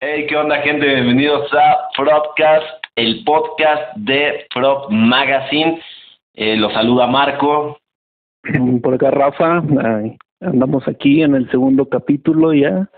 Hey, 0.00 0.26
¿qué 0.28 0.36
onda, 0.36 0.58
gente? 0.62 0.86
Bienvenidos 0.86 1.52
a 1.52 1.88
Frodcast, 1.96 2.84
el 2.94 3.24
podcast 3.24 3.96
de 3.96 4.46
Frod 4.54 4.90
Magazine. 4.90 5.82
Eh, 6.34 6.54
los 6.54 6.72
saluda 6.72 7.08
Marco. 7.08 7.80
Por 8.82 8.94
acá, 8.94 9.10
Rafa. 9.10 9.60
andamos 10.40 10.86
aquí 10.86 11.22
en 11.24 11.34
el 11.34 11.50
segundo 11.50 11.88
capítulo 11.88 12.54
ya. 12.54 12.88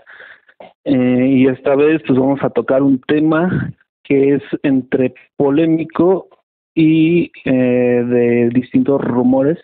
Eh, 0.83 1.25
y 1.27 1.47
esta 1.47 1.75
vez, 1.75 2.03
pues 2.05 2.19
vamos 2.19 2.43
a 2.43 2.51
tocar 2.51 2.83
un 2.83 3.01
tema 3.01 3.73
que 4.03 4.35
es 4.35 4.43
entre 4.61 5.15
polémico 5.37 6.27
y 6.75 7.31
eh, 7.45 8.03
de 8.05 8.49
distintos 8.53 9.01
rumores 9.01 9.57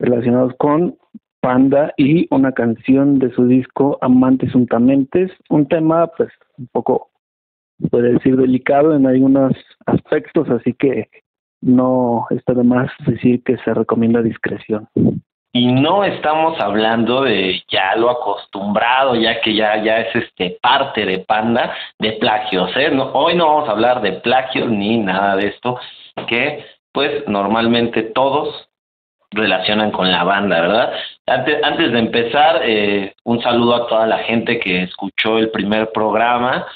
relacionados 0.00 0.54
con 0.58 0.98
Panda 1.40 1.92
y 1.96 2.26
una 2.34 2.52
canción 2.52 3.18
de 3.18 3.30
su 3.32 3.46
disco 3.46 3.98
Amantes 4.00 4.54
Untamentes, 4.54 5.30
un 5.48 5.66
tema 5.66 6.06
pues 6.16 6.30
un 6.56 6.68
poco, 6.72 7.10
puede 7.90 8.14
decir, 8.14 8.36
delicado 8.36 8.94
en 8.94 9.06
algunos 9.06 9.52
aspectos, 9.86 10.48
así 10.50 10.74
que 10.74 11.08
no 11.60 12.26
está 12.30 12.54
de 12.54 12.64
más 12.64 12.90
decir 13.06 13.42
que 13.42 13.56
se 13.58 13.74
recomienda 13.74 14.22
discreción. 14.22 14.88
Y 15.52 15.72
no 15.72 16.04
estamos 16.04 16.60
hablando 16.60 17.22
de 17.22 17.62
ya 17.68 17.96
lo 17.96 18.10
acostumbrado, 18.10 19.14
ya 19.16 19.40
que 19.40 19.54
ya, 19.54 19.82
ya 19.82 20.00
es 20.00 20.14
este 20.14 20.58
parte 20.60 21.06
de 21.06 21.20
Panda, 21.20 21.72
de 21.98 22.12
plagios, 22.12 22.70
¿eh? 22.76 22.90
No, 22.90 23.10
hoy 23.12 23.34
no 23.34 23.46
vamos 23.46 23.68
a 23.68 23.72
hablar 23.72 24.02
de 24.02 24.12
plagios 24.12 24.70
ni 24.70 24.98
nada 24.98 25.36
de 25.36 25.48
esto, 25.48 25.78
que 26.28 26.64
pues 26.92 27.26
normalmente 27.26 28.02
todos 28.02 28.67
relacionan 29.30 29.90
con 29.90 30.10
la 30.10 30.24
banda, 30.24 30.60
¿verdad? 30.60 30.92
Antes, 31.26 31.62
antes 31.62 31.92
de 31.92 31.98
empezar, 31.98 32.60
eh, 32.64 33.14
un 33.24 33.40
saludo 33.42 33.74
a 33.74 33.86
toda 33.86 34.06
la 34.06 34.18
gente 34.18 34.58
que 34.58 34.84
escuchó 34.84 35.38
el 35.38 35.50
primer 35.50 35.92
programa, 35.92 36.66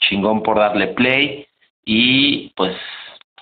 chingón 0.00 0.42
por 0.42 0.58
darle 0.58 0.88
play 0.88 1.46
y 1.84 2.50
pues 2.50 2.76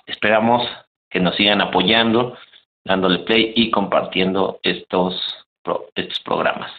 esperamos 0.07 0.65
que 1.09 1.19
nos 1.19 1.35
sigan 1.35 1.61
apoyando, 1.61 2.37
dándole 2.83 3.19
play 3.19 3.53
y 3.55 3.69
compartiendo 3.69 4.59
estos, 4.63 5.15
estos 5.95 6.19
programas. 6.21 6.71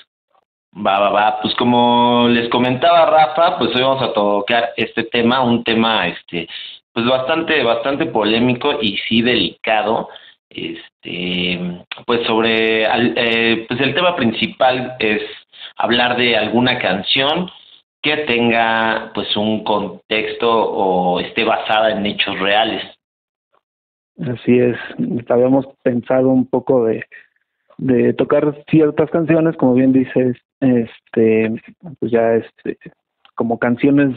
Va, 0.75 0.99
va, 0.99 1.11
va. 1.11 1.41
Pues 1.41 1.55
como 1.55 2.27
les 2.29 2.49
comentaba 2.49 3.07
Rafa, 3.07 3.59
pues 3.59 3.75
hoy 3.77 3.83
vamos 3.83 4.03
a 4.03 4.13
tocar 4.13 4.73
este 4.77 5.05
tema, 5.05 5.41
un 5.43 5.63
tema 5.63 6.09
este, 6.09 6.49
pues 6.93 7.07
bastante, 7.07 7.63
bastante 7.63 8.07
polémico 8.07 8.79
y 8.81 8.97
sí 9.09 9.23
delicado 9.23 10.09
este, 10.55 11.85
pues 12.07 12.27
sobre, 12.27 12.85
eh, 12.85 13.67
pues 13.69 13.81
el 13.81 13.95
tema 13.95 14.17
principal 14.17 14.97
es 14.99 15.23
hablar 15.77 16.17
de 16.17 16.37
alguna 16.37 16.79
canción 16.79 17.51
que 18.03 18.19
tenga 18.19 19.11
pues 19.15 19.37
un 19.37 19.65
contexto 19.65 20.51
o 20.51 21.21
esté 21.21 21.45
basada 21.45 21.91
en 21.91 22.07
hechos 22.07 22.39
reales. 22.39 22.83
Así 24.21 24.59
es, 24.59 24.77
habíamos 25.29 25.67
pensado 25.83 26.29
un 26.29 26.47
poco 26.47 26.85
de, 26.85 27.05
de 27.79 28.13
tocar 28.13 28.63
ciertas 28.71 29.11
canciones, 29.11 29.57
como 29.57 29.75
bien 29.75 29.93
dices, 29.93 30.37
este, 30.61 31.61
pues 31.99 32.13
ya 32.13 32.35
este, 32.35 32.79
como 33.35 33.59
canciones, 33.59 34.17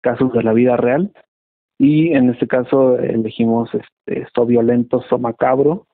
casos 0.00 0.32
de 0.32 0.42
la 0.42 0.52
vida 0.52 0.76
real, 0.76 1.12
y 1.78 2.12
en 2.12 2.30
este 2.30 2.46
caso 2.46 2.98
elegimos 2.98 3.70
este 3.74 4.26
So 4.34 4.46
Violento, 4.46 5.02
So 5.08 5.18
Macabro, 5.18 5.86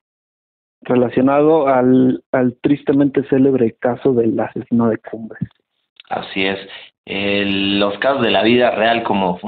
relacionado 0.83 1.69
al, 1.69 2.23
al 2.33 2.57
tristemente 2.61 3.25
célebre 3.29 3.77
caso 3.79 4.13
del 4.13 4.39
asesino 4.39 4.89
de 4.89 4.99
Cumbres. 4.99 5.49
Así 6.09 6.45
es. 6.45 6.59
los 7.07 7.99
casos 7.99 8.23
de 8.23 8.31
la 8.31 8.43
vida 8.43 8.71
real, 8.71 9.03
como, 9.03 9.41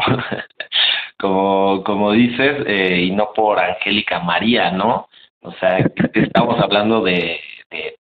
como, 1.19 1.85
como 1.85 2.13
dices, 2.13 2.65
eh, 2.67 3.03
y 3.03 3.11
no 3.11 3.33
por 3.35 3.59
Angélica 3.59 4.21
María, 4.21 4.71
¿no? 4.71 5.09
O 5.43 5.53
sea, 5.53 5.79
estamos 6.15 6.59
hablando 6.61 7.03
de, 7.03 7.39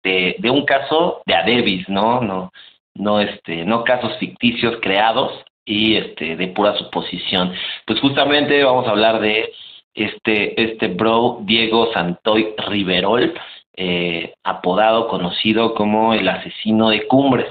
de, 0.03 0.37
de, 0.39 0.51
un 0.51 0.65
caso 0.65 1.23
de 1.27 1.35
Adebis, 1.35 1.89
¿no? 1.89 2.21
No, 2.21 2.53
no, 2.95 3.21
este, 3.21 3.65
no 3.65 3.85
casos 3.85 4.17
ficticios 4.19 4.79
creados 4.81 5.45
y 5.65 5.97
este, 5.97 6.37
de 6.37 6.49
pura 6.49 6.77
suposición. 6.77 7.53
Pues 7.87 8.01
justamente 8.01 8.63
vamos 8.65 8.87
a 8.87 8.91
hablar 8.91 9.21
de 9.21 9.51
este, 9.95 10.61
este 10.63 10.89
bro 10.89 11.41
Diego 11.43 11.93
Santoy 11.93 12.55
Riverol, 12.69 13.33
eh, 13.77 14.35
apodado, 14.45 15.09
conocido 15.09 15.75
como 15.75 16.15
el 16.15 16.29
asesino 16.29 16.91
de 16.91 17.07
cumbres. 17.07 17.47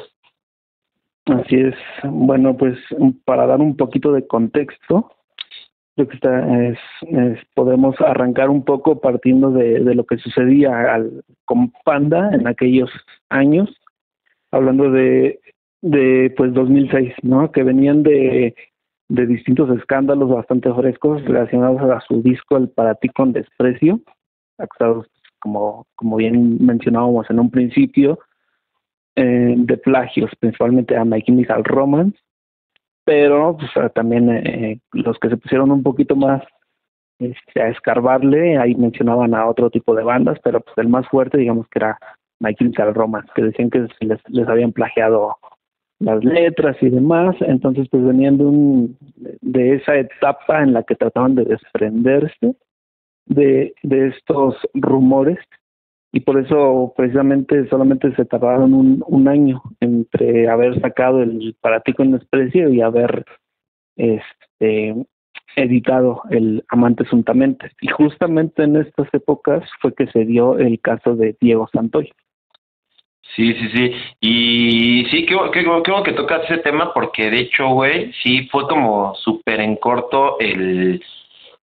Así 1.25 1.55
es. 1.55 1.75
Bueno, 2.03 2.55
pues 2.57 2.77
para 3.25 3.47
dar 3.47 3.61
un 3.61 3.77
poquito 3.77 4.11
de 4.11 4.27
contexto, 4.27 5.13
lo 5.95 6.07
que 6.07 6.15
está 6.15 6.67
es, 6.67 6.77
podemos 7.53 7.99
arrancar 8.01 8.49
un 8.49 8.65
poco 8.65 8.99
partiendo 8.99 9.51
de, 9.51 9.79
de 9.79 9.95
lo 9.95 10.05
que 10.05 10.17
sucedía 10.17 10.93
al, 10.93 11.23
con 11.45 11.71
Panda 11.85 12.31
en 12.33 12.47
aquellos 12.47 12.89
años, 13.29 13.69
hablando 14.51 14.89
de, 14.91 15.39
de 15.83 16.33
pues 16.35 16.53
2006, 16.53 17.13
¿no? 17.21 17.51
Que 17.51 17.61
venían 17.61 18.01
de 18.01 18.55
de 19.09 19.27
distintos 19.27 19.69
escándalos 19.77 20.29
bastante 20.29 20.73
frescos 20.73 21.23
relacionados 21.23 21.81
a 21.81 22.01
su 22.01 22.23
disco 22.23 22.57
El 22.57 22.69
para 22.69 22.95
ti 22.95 23.09
con 23.09 23.31
desprecio, 23.31 23.99
acusados, 24.57 25.07
como, 25.39 25.85
como 25.95 26.15
bien 26.15 26.57
mencionábamos 26.65 27.29
en 27.29 27.39
un 27.39 27.51
principio, 27.51 28.17
eh, 29.15 29.53
de 29.55 29.77
plagios, 29.77 30.31
principalmente 30.39 30.97
a 30.97 31.05
My 31.05 31.21
Chemical 31.21 31.63
Romance, 31.63 32.17
pero 33.05 33.55
pues, 33.57 33.93
también 33.93 34.29
eh, 34.31 34.79
los 34.93 35.19
que 35.19 35.29
se 35.29 35.37
pusieron 35.37 35.69
un 35.71 35.83
poquito 35.83 36.15
más 36.15 36.41
este, 37.19 37.61
a 37.61 37.69
escarbarle, 37.69 38.57
ahí 38.57 38.73
mencionaban 38.73 39.35
a 39.35 39.45
otro 39.45 39.69
tipo 39.69 39.93
de 39.93 40.03
bandas, 40.03 40.39
pero 40.43 40.61
pues 40.61 40.75
el 40.77 40.87
más 40.87 41.07
fuerte 41.09 41.37
digamos 41.37 41.67
que 41.67 41.79
era 41.79 41.99
My 42.39 42.55
Chemical 42.55 42.95
Romance, 42.95 43.29
que 43.35 43.43
decían 43.43 43.69
que 43.69 43.87
les, 43.99 44.21
les 44.29 44.47
habían 44.47 44.71
plagiado 44.71 45.37
las 46.03 46.23
letras 46.23 46.77
y 46.81 46.89
demás, 46.89 47.35
entonces 47.41 47.87
pues 47.89 48.03
venían 48.03 48.37
de, 48.37 48.45
un, 48.45 48.97
de 49.41 49.75
esa 49.75 49.95
etapa 49.95 50.61
en 50.61 50.73
la 50.73 50.83
que 50.83 50.95
trataban 50.95 51.35
de 51.35 51.45
desprenderse 51.45 52.55
de, 53.25 53.73
estos 53.83 54.55
rumores 54.73 55.39
y 56.11 56.19
por 56.19 56.39
eso 56.39 56.93
precisamente 56.95 57.67
solamente 57.69 58.13
se 58.15 58.25
tardaron 58.25 58.73
un, 58.73 59.03
un 59.07 59.27
año 59.27 59.63
entre 59.79 60.47
haber 60.47 60.79
sacado 60.81 61.23
el 61.23 61.55
para 61.61 61.79
ti 61.79 61.93
con 61.93 62.11
desprecio 62.11 62.69
y 62.69 62.81
haber 62.81 63.25
este 63.95 64.95
editado 65.55 66.21
el 66.29 66.63
Amantes 66.69 67.09
Juntamente. 67.09 67.71
Y 67.81 67.87
justamente 67.87 68.63
en 68.63 68.77
estas 68.77 69.07
épocas 69.13 69.63
fue 69.81 69.93
que 69.93 70.07
se 70.07 70.25
dio 70.25 70.57
el 70.57 70.79
caso 70.79 71.15
de 71.15 71.35
Diego 71.39 71.67
Santoy. 71.71 72.11
Sí, 73.35 73.53
sí, 73.53 73.69
sí. 73.73 73.91
Y 74.21 75.05
sí, 75.09 75.25
qué, 75.25 75.35
qué, 75.51 75.63
qué 75.63 76.03
que 76.03 76.11
tocas 76.13 76.43
ese 76.43 76.59
tema 76.59 76.93
porque 76.93 77.31
de 77.31 77.39
hecho, 77.39 77.67
güey, 77.69 78.11
sí 78.21 78.47
fue 78.51 78.67
como 78.67 79.15
súper 79.15 79.59
en 79.59 79.75
corto 79.77 80.37
el, 80.39 81.03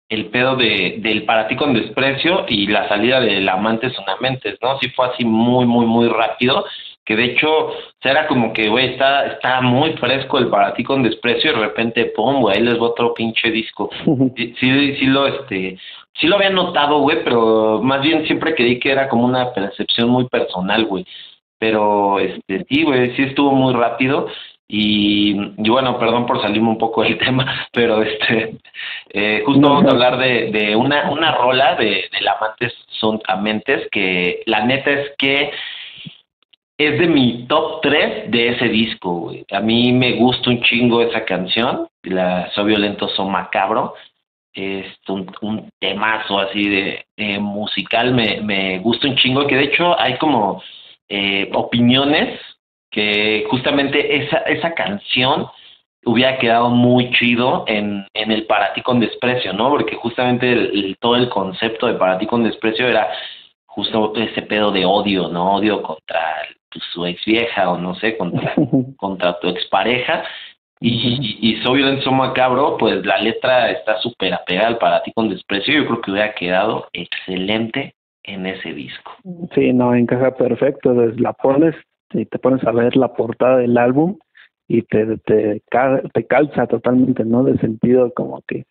el 0.09 0.25
pedo 0.27 0.55
de, 0.55 0.95
del 0.97 1.23
para 1.25 1.47
ti 1.47 1.55
con 1.55 1.73
desprecio 1.73 2.45
y 2.47 2.67
la 2.67 2.87
salida 2.87 3.19
del 3.19 3.47
amante 3.47 3.91
sonamentes, 3.91 4.57
¿no? 4.61 4.79
Sí 4.79 4.89
fue 4.89 5.07
así 5.07 5.23
muy, 5.23 5.65
muy, 5.65 5.85
muy 5.85 6.07
rápido. 6.09 6.65
Que 7.05 7.15
de 7.15 7.25
hecho, 7.25 7.71
era 8.01 8.27
como 8.27 8.53
que, 8.53 8.69
güey, 8.69 8.93
está, 8.93 9.25
está 9.27 9.61
muy 9.61 9.93
fresco 9.93 10.37
el 10.37 10.47
para 10.47 10.73
ti 10.73 10.83
con 10.83 11.01
desprecio 11.01 11.51
y 11.51 11.55
de 11.55 11.59
repente, 11.59 12.05
pum, 12.15 12.41
güey, 12.41 12.61
les 12.61 12.79
va 12.79 12.87
otro 12.87 13.13
pinche 13.13 13.49
disco. 13.49 13.89
Sí, 14.35 14.55
sí, 14.59 14.95
sí 14.95 15.05
lo, 15.05 15.25
este, 15.25 15.77
sí 16.13 16.27
lo 16.27 16.35
había 16.35 16.51
notado, 16.51 16.99
güey, 16.99 17.23
pero 17.23 17.81
más 17.81 18.01
bien 18.01 18.25
siempre 18.25 18.53
creí 18.53 18.79
que 18.79 18.91
era 18.91 19.09
como 19.09 19.25
una 19.25 19.51
percepción 19.53 20.09
muy 20.09 20.27
personal, 20.27 20.85
güey 20.85 21.05
pero 21.59 22.19
este 22.19 22.65
sí, 22.69 22.83
güey, 22.83 23.15
sí 23.15 23.23
estuvo 23.23 23.51
muy 23.51 23.73
rápido 23.73 24.27
y, 24.71 25.33
bueno, 25.57 25.97
perdón 25.97 26.27
por 26.27 26.41
salirme 26.41 26.69
un 26.69 26.77
poco 26.77 27.01
del 27.01 27.17
tema, 27.25 27.67
pero 27.73 28.01
este 28.03 28.57
eh, 29.09 29.43
justo 29.45 29.61
vamos 29.61 29.85
a 29.85 29.91
hablar 29.91 30.17
de, 30.17 30.51
de 30.51 30.75
una, 30.75 31.09
una 31.09 31.35
rola 31.35 31.75
de, 31.75 31.85
de 31.85 32.29
Amantes 32.29 32.73
son 32.99 33.19
Amentes 33.27 33.87
que 33.91 34.43
la 34.45 34.65
neta 34.65 34.91
es 34.91 35.11
que 35.17 35.51
es 36.77 36.97
de 36.97 37.07
mi 37.07 37.45
top 37.47 37.81
3 37.81 38.31
de 38.31 38.49
ese 38.49 38.69
disco, 38.69 39.11
güey. 39.11 39.45
A 39.51 39.59
mí 39.59 39.91
me 39.91 40.13
gusta 40.13 40.49
un 40.49 40.61
chingo 40.61 41.01
esa 41.01 41.25
canción, 41.25 41.89
la 42.03 42.49
Soy 42.51 42.67
Violento, 42.67 43.09
Son 43.09 43.29
Macabro. 43.29 43.95
Es 44.53 44.85
un, 45.09 45.29
un 45.41 45.69
temazo 45.79 46.39
así 46.39 46.69
de, 46.69 47.05
de 47.17 47.39
musical, 47.39 48.13
me, 48.13 48.39
me 48.41 48.79
gusta 48.79 49.07
un 49.07 49.17
chingo, 49.17 49.45
que 49.45 49.57
de 49.57 49.65
hecho 49.65 49.99
hay 49.99 50.17
como 50.17 50.63
eh, 51.09 51.49
opiniones 51.53 52.39
que 52.91 53.45
justamente 53.49 54.23
esa, 54.23 54.37
esa 54.39 54.73
canción 54.73 55.47
hubiera 56.05 56.37
quedado 56.37 56.69
muy 56.69 57.11
chido 57.11 57.65
en, 57.67 58.05
en 58.13 58.31
el 58.31 58.45
Para 58.45 58.73
ti 58.73 58.81
con 58.81 58.99
desprecio, 58.99 59.53
¿no? 59.53 59.69
Porque 59.69 59.95
justamente 59.95 60.51
el, 60.51 60.97
todo 60.99 61.15
el 61.15 61.29
concepto 61.29 61.87
de 61.87 61.95
Para 61.95 62.17
ti 62.17 62.25
con 62.25 62.43
desprecio 62.43 62.87
era 62.87 63.09
justo 63.65 64.13
ese 64.15 64.41
pedo 64.43 64.71
de 64.71 64.85
odio, 64.85 65.27
¿no? 65.27 65.55
Odio 65.55 65.81
contra 65.81 66.19
pues, 66.71 66.83
su 66.93 67.05
ex 67.05 67.23
vieja 67.25 67.69
o 67.71 67.77
no 67.77 67.95
sé, 67.95 68.17
contra, 68.17 68.53
contra 68.97 69.39
tu 69.39 69.49
expareja. 69.49 70.23
y, 70.79 71.37
y, 71.41 71.49
y 71.51 71.61
So 71.63 71.73
Violento 71.73 72.11
Macabro, 72.11 72.77
pues 72.77 73.05
la 73.05 73.17
letra 73.19 73.69
está 73.71 73.99
súper 73.99 74.33
apegada 74.33 74.79
para 74.79 75.03
ti 75.03 75.11
con 75.13 75.29
desprecio. 75.29 75.73
Yo 75.73 75.85
creo 75.85 76.01
que 76.01 76.11
hubiera 76.11 76.33
quedado 76.33 76.87
excelente 76.93 77.93
en 78.23 78.45
ese 78.45 78.73
disco. 78.73 79.11
Sí, 79.53 79.73
no, 79.73 79.93
encaja 79.95 80.35
perfecto. 80.35 80.93
La 80.93 81.33
pones 81.33 81.75
y 82.11 82.25
te 82.25 82.39
pones 82.39 82.63
a 82.65 82.71
ver 82.71 82.95
la 82.95 83.13
portada 83.13 83.57
del 83.57 83.77
álbum 83.77 84.17
y 84.67 84.83
te, 84.83 85.17
te, 85.19 85.61
te 86.13 86.27
calza 86.27 86.67
totalmente, 86.67 87.25
¿no? 87.25 87.43
De 87.43 87.57
sentido 87.57 88.13
como 88.13 88.41
que 88.47 88.65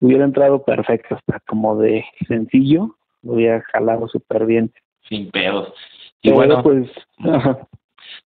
hubiera 0.00 0.24
entrado 0.24 0.64
perfecto, 0.64 1.16
hasta 1.16 1.40
como 1.46 1.76
de 1.76 2.04
sencillo, 2.26 2.96
lo 3.22 3.34
hubiera 3.34 3.62
jalado 3.72 4.08
súper 4.08 4.46
bien. 4.46 4.72
Sin 5.08 5.30
pedos. 5.30 5.72
Y 6.22 6.32
bueno, 6.32 6.62
pues... 6.62 6.90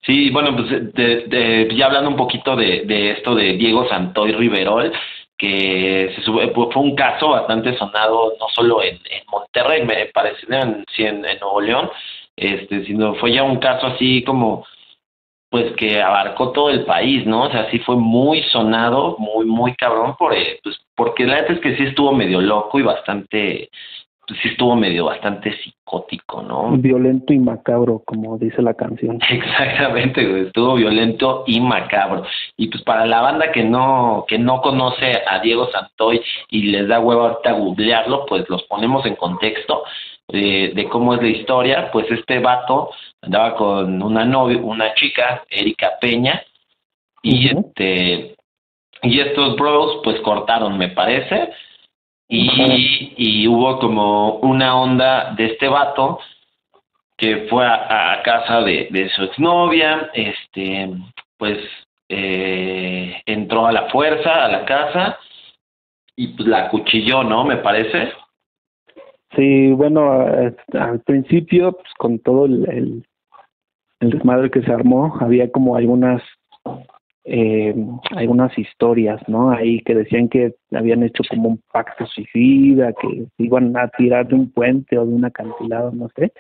Sí, 0.03 0.31
bueno, 0.31 0.57
pues 0.57 0.95
de, 0.95 1.27
de, 1.27 1.77
ya 1.77 1.87
hablando 1.87 2.11
un 2.11 2.17
poquito 2.17 2.57
de, 2.57 2.85
de 2.87 3.13
esto 3.13 3.35
de 3.35 3.57
Diego 3.57 3.89
Santoy 3.89 4.33
Riverol, 4.33 4.93
que 5.39 6.13
se 6.15 6.23
sube, 6.23 6.53
fue 6.53 6.83
un 6.83 6.95
caso 6.95 7.31
bastante 7.31 7.77
sonado 7.77 8.35
no 8.41 8.47
solo 8.55 8.83
en, 8.83 8.99
Monterrey, 9.31 9.85
me 9.85 10.07
parece, 10.07 10.47
en 10.99 11.21
Nuevo 11.41 11.61
León, 11.61 11.91
este, 12.37 12.85
sino 12.85 13.15
fue 13.17 13.33
ya 13.33 13.43
un 13.43 13.59
caso 13.59 13.87
así 13.87 14.23
como 14.25 14.65
pues 15.49 15.73
que 15.77 16.03
abarcó 16.03 16.53
todo 16.53 16.71
el 16.71 16.85
país, 16.85 17.25
¿no? 17.25 17.45
O 17.45 17.51
sea, 17.51 17.71
sí 17.71 17.79
fue 17.79 17.97
muy 17.97 18.43
sonado, 18.51 19.17
muy, 19.19 19.47
muy 19.47 19.75
cabrón, 19.75 20.17
por, 20.19 20.35
eh, 20.35 20.59
pues, 20.63 20.77
porque 20.95 21.25
la 21.25 21.37
verdad 21.37 21.53
es 21.53 21.61
que 21.61 21.77
sí 21.77 21.85
estuvo 21.85 22.13
medio 22.13 22.41
loco 22.41 22.79
y 22.79 22.83
bastante, 22.83 23.71
pues 24.27 24.41
sí 24.41 24.49
estuvo 24.49 24.75
medio 24.75 25.05
bastante 25.05 25.57
psicótico, 25.59 26.43
¿no? 26.43 26.77
Violento 26.77 27.33
y 27.33 27.39
macabro, 27.39 28.03
como 28.05 28.37
dice 28.39 28.61
la 28.61 28.75
canción. 28.75 29.19
Exactamente, 29.31 30.43
estuvo 30.43 30.75
violento 30.75 31.45
y 31.47 31.61
macabro. 31.61 32.25
Y 32.57 32.69
pues 32.69 32.83
para 32.83 33.07
la 33.07 33.21
banda 33.21 33.53
que 33.53 33.63
no, 33.63 34.25
que 34.27 34.39
no 34.39 34.61
conoce 34.61 35.23
a 35.29 35.39
Diego 35.41 35.71
Santoy 35.71 36.21
y 36.51 36.63
les 36.65 36.89
da 36.89 36.99
huevo 36.99 37.23
ahorita 37.23 37.53
googlearlo, 37.53 38.27
pues 38.27 38.49
los 38.49 38.65
ponemos 38.65 39.07
en 39.07 39.15
contexto 39.15 39.85
de, 40.29 40.73
de 40.75 40.89
cómo 40.89 41.15
es 41.15 41.23
la 41.23 41.29
historia, 41.29 41.91
pues 41.93 42.11
este 42.11 42.41
vato 42.41 42.91
andaba 43.23 43.55
con 43.57 44.03
una 44.03 44.25
novia, 44.25 44.59
una 44.59 44.93
chica, 44.95 45.45
Erika 45.49 45.93
Peña, 46.01 46.43
y 47.23 47.49
este 47.49 48.37
y 49.03 49.21
estos 49.21 49.57
bros 49.57 50.01
pues 50.03 50.21
cortaron 50.21 50.79
me 50.79 50.89
parece 50.89 51.51
y, 52.29 53.13
y 53.17 53.49
hubo 53.49 53.79
como 53.79 54.39
una 54.39 54.81
onda 54.81 55.35
de 55.37 55.47
este 55.47 55.69
vato 55.69 56.19
que 57.17 57.47
fue 57.49 57.67
a, 57.67 58.21
casa 58.25 58.61
de, 58.61 59.11
su 59.15 59.23
exnovia, 59.25 60.11
este 60.15 60.91
pues 61.39 61.59
eh, 62.09 63.21
entró 63.27 63.67
a 63.67 63.73
la 63.73 63.89
fuerza 63.89 64.45
a 64.45 64.49
la 64.49 64.65
casa 64.65 65.19
y 66.15 66.29
pues 66.29 66.49
la 66.49 66.69
cuchilló, 66.69 67.23
¿no? 67.23 67.45
Me 67.45 67.57
parece. 67.57 68.13
Sí, 69.35 69.71
bueno, 69.73 70.13
al 70.73 71.01
principio, 71.01 71.73
pues 71.73 71.93
con 71.99 72.19
todo 72.21 72.47
el, 72.47 72.69
el, 72.71 73.07
el 74.01 74.11
desmadre 74.11 74.51
que 74.51 74.63
se 74.63 74.73
armó, 74.73 75.17
había 75.21 75.51
como 75.51 75.77
algunas 75.77 76.23
eh, 77.29 77.75
algunas 78.13 78.57
historias, 78.57 79.21
¿no? 79.29 79.51
Ahí 79.51 79.81
que 79.81 79.97
decían 79.97 80.29
que 80.29 80.55
habían 80.73 81.03
hecho 81.03 81.25
como 81.29 81.49
un 81.49 81.61
pacto 81.73 82.07
suicida, 82.07 82.93
que 82.93 83.27
iban 83.39 83.77
a 83.77 83.89
tirar 83.89 84.29
de 84.29 84.37
un 84.37 84.51
puente 84.53 84.97
o 84.97 85.05
de 85.05 85.13
un 85.13 85.25
acantilado, 85.25 85.91
no 85.91 86.09
sé, 86.17 86.33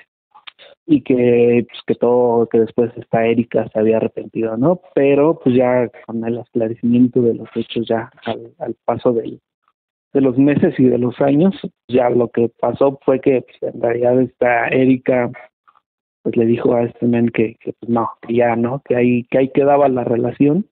y 0.87 1.00
que 1.03 1.67
pues 1.69 1.83
que 1.88 1.94
todo, 1.97 2.49
que 2.49 2.61
después 2.61 2.93
esta 2.97 3.27
Erika 3.27 3.69
se 3.69 3.81
había 3.81 3.97
arrepentido, 3.97 4.56
¿no? 4.56 4.81
Pero 4.94 5.41
pues 5.41 5.56
ya 5.56 5.91
con 6.06 6.25
el 6.25 6.38
esclarecimiento 6.38 7.21
de 7.21 7.35
los 7.35 7.49
hechos 7.56 7.87
ya 7.88 8.11
al, 8.25 8.55
al 8.61 8.77
paso 8.85 9.12
del, 9.12 9.41
de 10.12 10.21
los 10.21 10.38
meses 10.38 10.79
y 10.79 10.85
de 10.85 10.99
los 10.99 11.21
años, 11.21 11.55
ya 11.88 12.11
lo 12.11 12.29
que 12.29 12.49
pasó 12.61 13.00
fue 13.05 13.21
que 13.21 13.43
pues, 13.43 13.75
en 13.75 13.81
realidad 13.83 14.21
esta 14.21 14.69
Erika 14.69 15.33
pues 16.23 16.37
le 16.37 16.47
dijo 16.47 16.75
a 16.75 16.85
este 16.85 17.06
men 17.06 17.29
que, 17.31 17.56
que 17.56 17.73
pues 17.73 17.91
no, 17.91 18.09
que 18.23 18.35
ya 18.35 18.55
no, 18.55 18.83
que 18.85 18.94
ahí, 18.94 19.25
que 19.31 19.38
ahí 19.38 19.49
quedaba 19.49 19.88
la 19.88 20.05
relación 20.05 20.67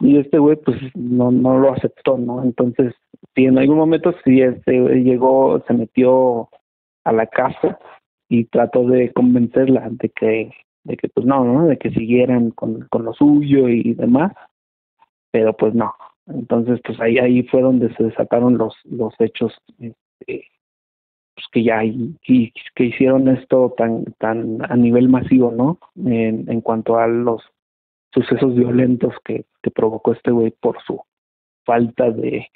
y 0.00 0.18
este 0.18 0.38
güey 0.38 0.56
pues 0.56 0.78
no, 0.94 1.30
no 1.30 1.58
lo 1.58 1.72
aceptó, 1.72 2.18
¿no? 2.18 2.42
Entonces, 2.42 2.94
si 3.34 3.44
en 3.44 3.58
algún 3.58 3.76
momento 3.76 4.14
sí 4.24 4.40
este 4.40 4.72
llegó, 4.72 5.62
se 5.66 5.74
metió 5.74 6.48
a 7.04 7.12
la 7.12 7.26
casa 7.26 7.78
y 8.28 8.44
trató 8.44 8.86
de 8.86 9.12
convencerla 9.12 9.88
de 9.90 10.08
que, 10.10 10.52
de 10.84 10.96
que 10.96 11.08
pues 11.08 11.26
no, 11.26 11.44
¿no? 11.44 11.66
De 11.66 11.78
que 11.78 11.90
siguieran 11.90 12.50
con, 12.50 12.86
con 12.90 13.04
lo 13.04 13.12
suyo 13.12 13.68
y 13.68 13.94
demás, 13.94 14.32
pero 15.32 15.56
pues 15.56 15.74
no, 15.74 15.94
entonces, 16.34 16.80
pues 16.84 17.00
ahí 17.00 17.18
ahí 17.18 17.42
fue 17.44 17.62
donde 17.62 17.92
se 17.94 18.04
desataron 18.04 18.58
los 18.58 18.74
los 18.84 19.14
hechos 19.18 19.52
este, 19.78 20.44
pues 21.34 21.46
que 21.52 21.64
ya 21.64 21.84
y, 21.84 22.16
que 22.74 22.84
hicieron 22.84 23.28
esto 23.28 23.74
tan 23.76 24.04
tan 24.18 24.58
a 24.70 24.76
nivel 24.76 25.08
masivo, 25.08 25.50
¿no? 25.50 25.78
En, 25.96 26.50
en 26.50 26.60
cuanto 26.60 26.98
a 26.98 27.06
los 27.06 27.42
sucesos 28.12 28.54
violentos 28.54 29.14
que, 29.24 29.44
que 29.62 29.70
provocó 29.70 30.12
este 30.12 30.30
güey 30.30 30.52
por 30.60 30.82
su 30.82 31.02
falta 31.64 32.10
de 32.10 32.48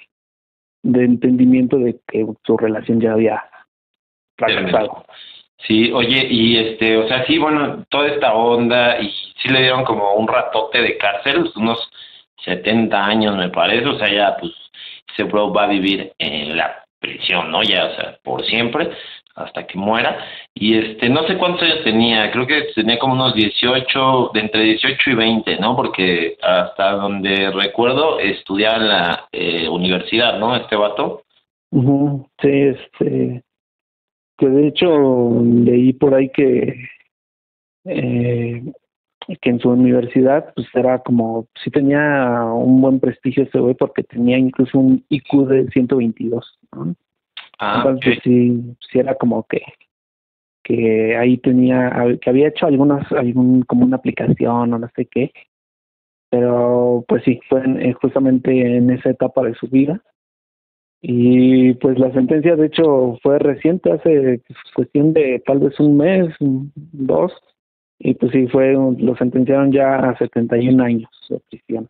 entendimiento 0.83 1.77
de 1.77 1.99
que 2.07 2.25
su 2.45 2.57
relación 2.57 2.99
ya 2.99 3.13
había 3.13 3.43
fracasado. 4.37 5.05
Sí, 5.67 5.91
oye, 5.91 6.27
y 6.29 6.57
este, 6.57 6.97
o 6.97 7.07
sea, 7.07 7.25
sí, 7.25 7.37
bueno, 7.37 7.85
toda 7.89 8.07
esta 8.07 8.33
onda 8.33 8.99
y 8.99 9.09
sí 9.41 9.49
le 9.49 9.61
dieron 9.61 9.83
como 9.83 10.13
un 10.13 10.27
ratote 10.27 10.81
de 10.81 10.97
cárcel, 10.97 11.49
unos 11.55 11.79
70 12.43 13.05
años 13.05 13.35
me 13.37 13.49
parece, 13.49 13.87
o 13.87 13.97
sea, 13.97 14.11
ya 14.11 14.37
pues 14.37 14.51
ese 15.11 15.23
bro 15.23 15.53
va 15.53 15.63
a 15.63 15.67
vivir 15.67 16.13
en 16.19 16.57
la 16.57 16.83
prisión, 16.99 17.51
¿no? 17.51 17.63
Ya, 17.63 17.85
o 17.85 17.95
sea, 17.95 18.17
por 18.21 18.45
siempre, 18.45 18.91
hasta 19.35 19.67
que 19.67 19.77
muera. 19.77 20.17
Y 20.53 20.77
este, 20.77 21.09
no 21.09 21.27
sé 21.27 21.37
cuántos 21.37 21.63
años 21.63 21.83
tenía, 21.83 22.31
creo 22.31 22.47
que 22.47 22.67
tenía 22.73 22.97
como 22.97 23.13
unos 23.13 23.35
18, 23.35 24.31
de 24.33 24.39
entre 24.39 24.61
18 24.61 25.11
y 25.11 25.15
20, 25.15 25.59
¿no? 25.59 25.75
Porque 25.75 26.37
hasta 26.41 26.93
donde 26.93 27.51
recuerdo 27.51 28.19
estudiaba 28.19 28.77
en 28.77 28.87
la 28.87 29.27
eh, 29.31 29.69
universidad, 29.69 30.39
¿no? 30.39 30.55
Este 30.55 30.75
vato. 30.75 31.23
Uh 31.71 32.25
Sí, 32.41 32.49
este, 32.49 33.43
que 34.37 34.47
de 34.47 34.67
hecho 34.67 35.43
leí 35.43 35.93
por 35.93 36.13
ahí 36.15 36.29
que 36.29 36.75
eh, 37.85 38.63
que 39.41 39.49
en 39.49 39.59
su 39.59 39.69
universidad 39.69 40.53
pues 40.55 40.67
era 40.73 40.99
como, 40.99 41.47
sí 41.63 41.71
tenía 41.71 42.43
un 42.43 42.81
buen 42.81 42.99
prestigio 42.99 43.43
ese 43.43 43.59
güey 43.59 43.73
porque 43.73 44.03
tenía 44.03 44.37
incluso 44.37 44.77
un 44.77 45.03
IQ 45.09 45.47
de 45.47 45.67
122, 45.71 46.59
¿no? 46.73 46.95
Ah, 47.59 47.83
Entonces 47.85 48.19
sí, 48.23 48.75
sí 48.91 48.99
era 48.99 49.15
como 49.15 49.43
que 49.43 49.61
que 50.65 51.15
ahí 51.15 51.37
tenía, 51.37 52.17
que 52.19 52.29
había 52.29 52.47
hecho 52.47 52.65
algunas, 52.65 53.09
algún, 53.11 53.61
como 53.61 53.85
una 53.85 53.97
aplicación 53.97 54.73
o 54.73 54.79
no 54.79 54.89
sé 54.95 55.05
qué, 55.05 55.31
pero 56.31 57.05
pues 57.07 57.23
sí, 57.23 57.39
fue 57.47 57.63
en, 57.63 57.93
justamente 57.93 58.49
en 58.77 58.89
esa 58.89 59.11
etapa 59.11 59.43
de 59.43 59.53
su 59.53 59.67
vida. 59.67 60.01
Y 61.01 61.75
pues 61.75 61.99
la 61.99 62.11
sentencia 62.13 62.55
de 62.55 62.65
hecho 62.65 63.19
fue 63.21 63.37
reciente, 63.37 63.91
hace 63.91 64.41
cuestión 64.73 65.13
de 65.13 65.41
tal 65.45 65.59
vez 65.59 65.79
un 65.79 65.97
mes, 65.97 66.33
dos, 66.39 67.31
y 67.99 68.15
pues 68.15 68.31
sí 68.31 68.47
fue 68.47 68.73
lo 68.73 69.15
sentenciaron 69.17 69.71
ya 69.71 69.97
a 69.97 70.17
71 70.17 70.83
años 70.83 71.11
de 71.29 71.39
prisión 71.47 71.87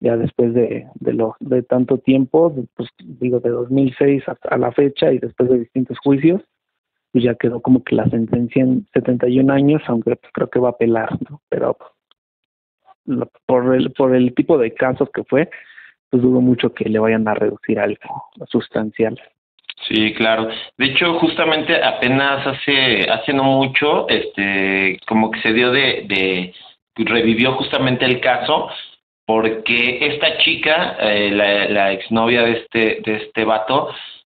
ya 0.00 0.16
después 0.16 0.54
de 0.54 0.86
de 0.94 1.12
lo 1.12 1.36
de 1.40 1.62
tanto 1.62 1.98
tiempo 1.98 2.54
pues 2.74 2.88
digo 2.98 3.40
de 3.40 3.50
2006 3.50 4.28
hasta 4.28 4.56
la 4.56 4.72
fecha 4.72 5.12
y 5.12 5.18
después 5.18 5.48
de 5.50 5.58
distintos 5.58 5.98
juicios 5.98 6.42
pues 7.12 7.24
ya 7.24 7.34
quedó 7.34 7.60
como 7.60 7.82
que 7.82 7.94
la 7.94 8.08
sentencia 8.08 8.62
en 8.62 8.86
71 8.92 9.52
años 9.52 9.82
aunque 9.86 10.16
pues 10.16 10.32
creo 10.32 10.50
que 10.50 10.60
va 10.60 10.68
a 10.68 10.72
apelar 10.72 11.10
no 11.28 11.40
pero 11.48 11.76
por 13.46 13.74
el 13.74 13.92
por 13.92 14.14
el 14.14 14.34
tipo 14.34 14.58
de 14.58 14.72
casos 14.74 15.08
que 15.12 15.24
fue 15.24 15.50
pues 16.10 16.22
dudo 16.22 16.40
mucho 16.40 16.72
que 16.72 16.88
le 16.88 16.98
vayan 16.98 17.26
a 17.26 17.34
reducir 17.34 17.78
algo 17.78 18.24
sustancial 18.46 19.20
Sí, 19.86 20.12
claro. 20.14 20.48
De 20.76 20.86
hecho, 20.86 21.20
justamente 21.20 21.80
apenas 21.82 22.44
hace 22.44 23.08
hace 23.08 23.32
no 23.32 23.44
mucho, 23.44 24.08
este, 24.08 24.98
como 25.06 25.30
que 25.30 25.40
se 25.40 25.52
dio 25.52 25.70
de, 25.70 26.04
de 26.08 26.52
revivió 26.96 27.52
justamente 27.52 28.04
el 28.04 28.20
caso 28.20 28.68
porque 29.28 29.98
esta 30.00 30.38
chica, 30.38 30.96
eh, 31.00 31.30
la, 31.30 31.92
exnovia 31.92 32.44
de 32.44 32.52
este 32.52 33.02
de 33.04 33.16
este 33.16 33.44
vato, 33.44 33.90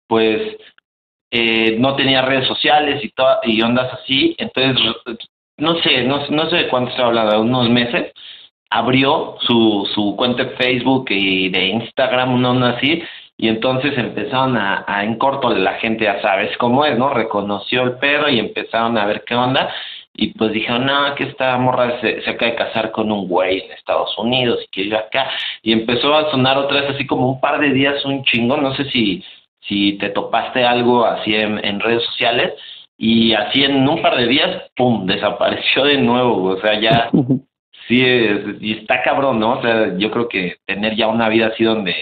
pues 0.08 0.56
eh, 1.30 1.76
no 1.78 1.94
tenía 1.94 2.22
redes 2.22 2.48
sociales 2.48 3.00
y 3.44 3.62
ondas 3.62 3.92
así, 3.94 4.34
entonces 4.36 4.82
no 5.58 5.76
sé, 5.76 6.02
no, 6.02 6.26
no 6.30 6.50
sé 6.50 6.56
de 6.56 6.68
cuánto 6.68 6.90
se 6.96 7.02
habla, 7.02 7.24
de 7.26 7.38
unos 7.38 7.70
meses, 7.70 8.12
abrió 8.68 9.36
su 9.42 9.88
su 9.94 10.16
cuenta 10.16 10.42
de 10.42 10.56
Facebook 10.56 11.06
y 11.10 11.50
de 11.50 11.66
Instagram, 11.66 12.34
una 12.34 12.50
onda 12.50 12.70
así, 12.70 13.00
y 13.36 13.46
entonces 13.46 13.96
empezaron 13.96 14.56
a, 14.56 14.84
a, 14.88 15.04
en 15.04 15.18
corto 15.18 15.54
la 15.54 15.74
gente 15.74 16.02
ya 16.02 16.20
sabes 16.20 16.56
cómo 16.58 16.84
es, 16.84 16.98
¿no? 16.98 17.14
Reconoció 17.14 17.82
el 17.84 17.92
pedo 17.98 18.28
y 18.28 18.40
empezaron 18.40 18.98
a 18.98 19.06
ver 19.06 19.22
qué 19.24 19.36
onda 19.36 19.72
y 20.20 20.34
pues 20.34 20.52
dijeron, 20.52 20.84
no, 20.84 21.14
que 21.14 21.24
esta 21.24 21.56
morra 21.56 21.98
se, 22.02 22.20
se 22.20 22.28
acaba 22.28 22.50
de 22.50 22.58
casar 22.58 22.90
con 22.92 23.10
un 23.10 23.26
güey 23.26 23.60
en 23.60 23.72
Estados 23.72 24.16
Unidos 24.18 24.60
y 24.62 24.68
que 24.68 24.82
vive 24.82 24.98
acá. 24.98 25.30
Y 25.62 25.72
empezó 25.72 26.14
a 26.14 26.30
sonar 26.30 26.58
otra 26.58 26.82
vez 26.82 26.90
así 26.90 27.06
como 27.06 27.26
un 27.26 27.40
par 27.40 27.58
de 27.58 27.70
días 27.70 28.04
un 28.04 28.22
chingo, 28.24 28.58
no 28.58 28.74
sé 28.74 28.84
si, 28.90 29.24
si 29.66 29.94
te 29.94 30.10
topaste 30.10 30.62
algo 30.62 31.06
así 31.06 31.34
en, 31.34 31.64
en 31.64 31.80
redes 31.80 32.04
sociales, 32.04 32.52
y 32.98 33.32
así 33.32 33.64
en 33.64 33.88
un 33.88 34.02
par 34.02 34.18
de 34.18 34.26
días, 34.26 34.62
¡pum!, 34.76 35.06
desapareció 35.06 35.84
de 35.84 35.96
nuevo, 35.96 36.42
o 36.50 36.60
sea, 36.60 36.78
ya, 36.78 37.10
sí, 37.88 38.04
es, 38.04 38.60
y 38.60 38.72
está 38.72 39.02
cabrón, 39.02 39.40
¿no? 39.40 39.52
O 39.52 39.62
sea, 39.62 39.96
yo 39.96 40.10
creo 40.10 40.28
que 40.28 40.56
tener 40.66 40.96
ya 40.96 41.08
una 41.08 41.30
vida 41.30 41.46
así 41.46 41.64
donde, 41.64 41.96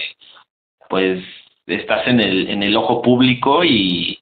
pues, 0.89 1.23
estás 1.67 2.05
en 2.05 2.19
el, 2.19 2.49
en 2.49 2.63
el 2.63 2.75
ojo 2.75 3.01
público 3.01 3.63
y, 3.63 4.19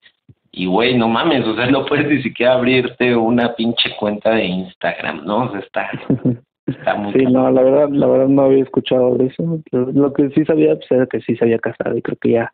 y 0.58 0.66
güey, 0.66 0.98
no 0.98 1.08
mames, 1.08 1.46
o 1.46 1.56
sea, 1.56 1.70
no 1.70 1.86
puedes 1.86 2.08
ni 2.08 2.22
siquiera 2.24 2.54
abrirte 2.54 3.16
una 3.16 3.54
pinche 3.54 3.96
cuenta 4.00 4.32
de 4.32 4.46
Instagram, 4.46 5.24
¿no? 5.24 5.44
O 5.44 5.52
sea, 5.52 5.60
está, 5.60 5.92
está 6.66 6.96
muy 6.96 7.14
Sí, 7.14 7.26
no, 7.26 7.52
la 7.52 7.62
verdad, 7.62 7.90
la 7.92 8.08
verdad 8.08 8.28
no 8.28 8.42
había 8.44 8.64
escuchado 8.64 9.16
de 9.18 9.28
eso. 9.28 9.62
Lo, 9.72 10.14
que 10.14 10.30
sí 10.32 10.44
sabía 10.46 10.76
pues, 10.76 10.92
era 10.92 11.06
que 11.06 11.22
sí 11.22 11.36
se 11.36 11.46
había 11.46 11.60
casado 11.60 11.96
y 11.96 12.02
creo 12.02 12.18
que 12.20 12.32
ya 12.32 12.52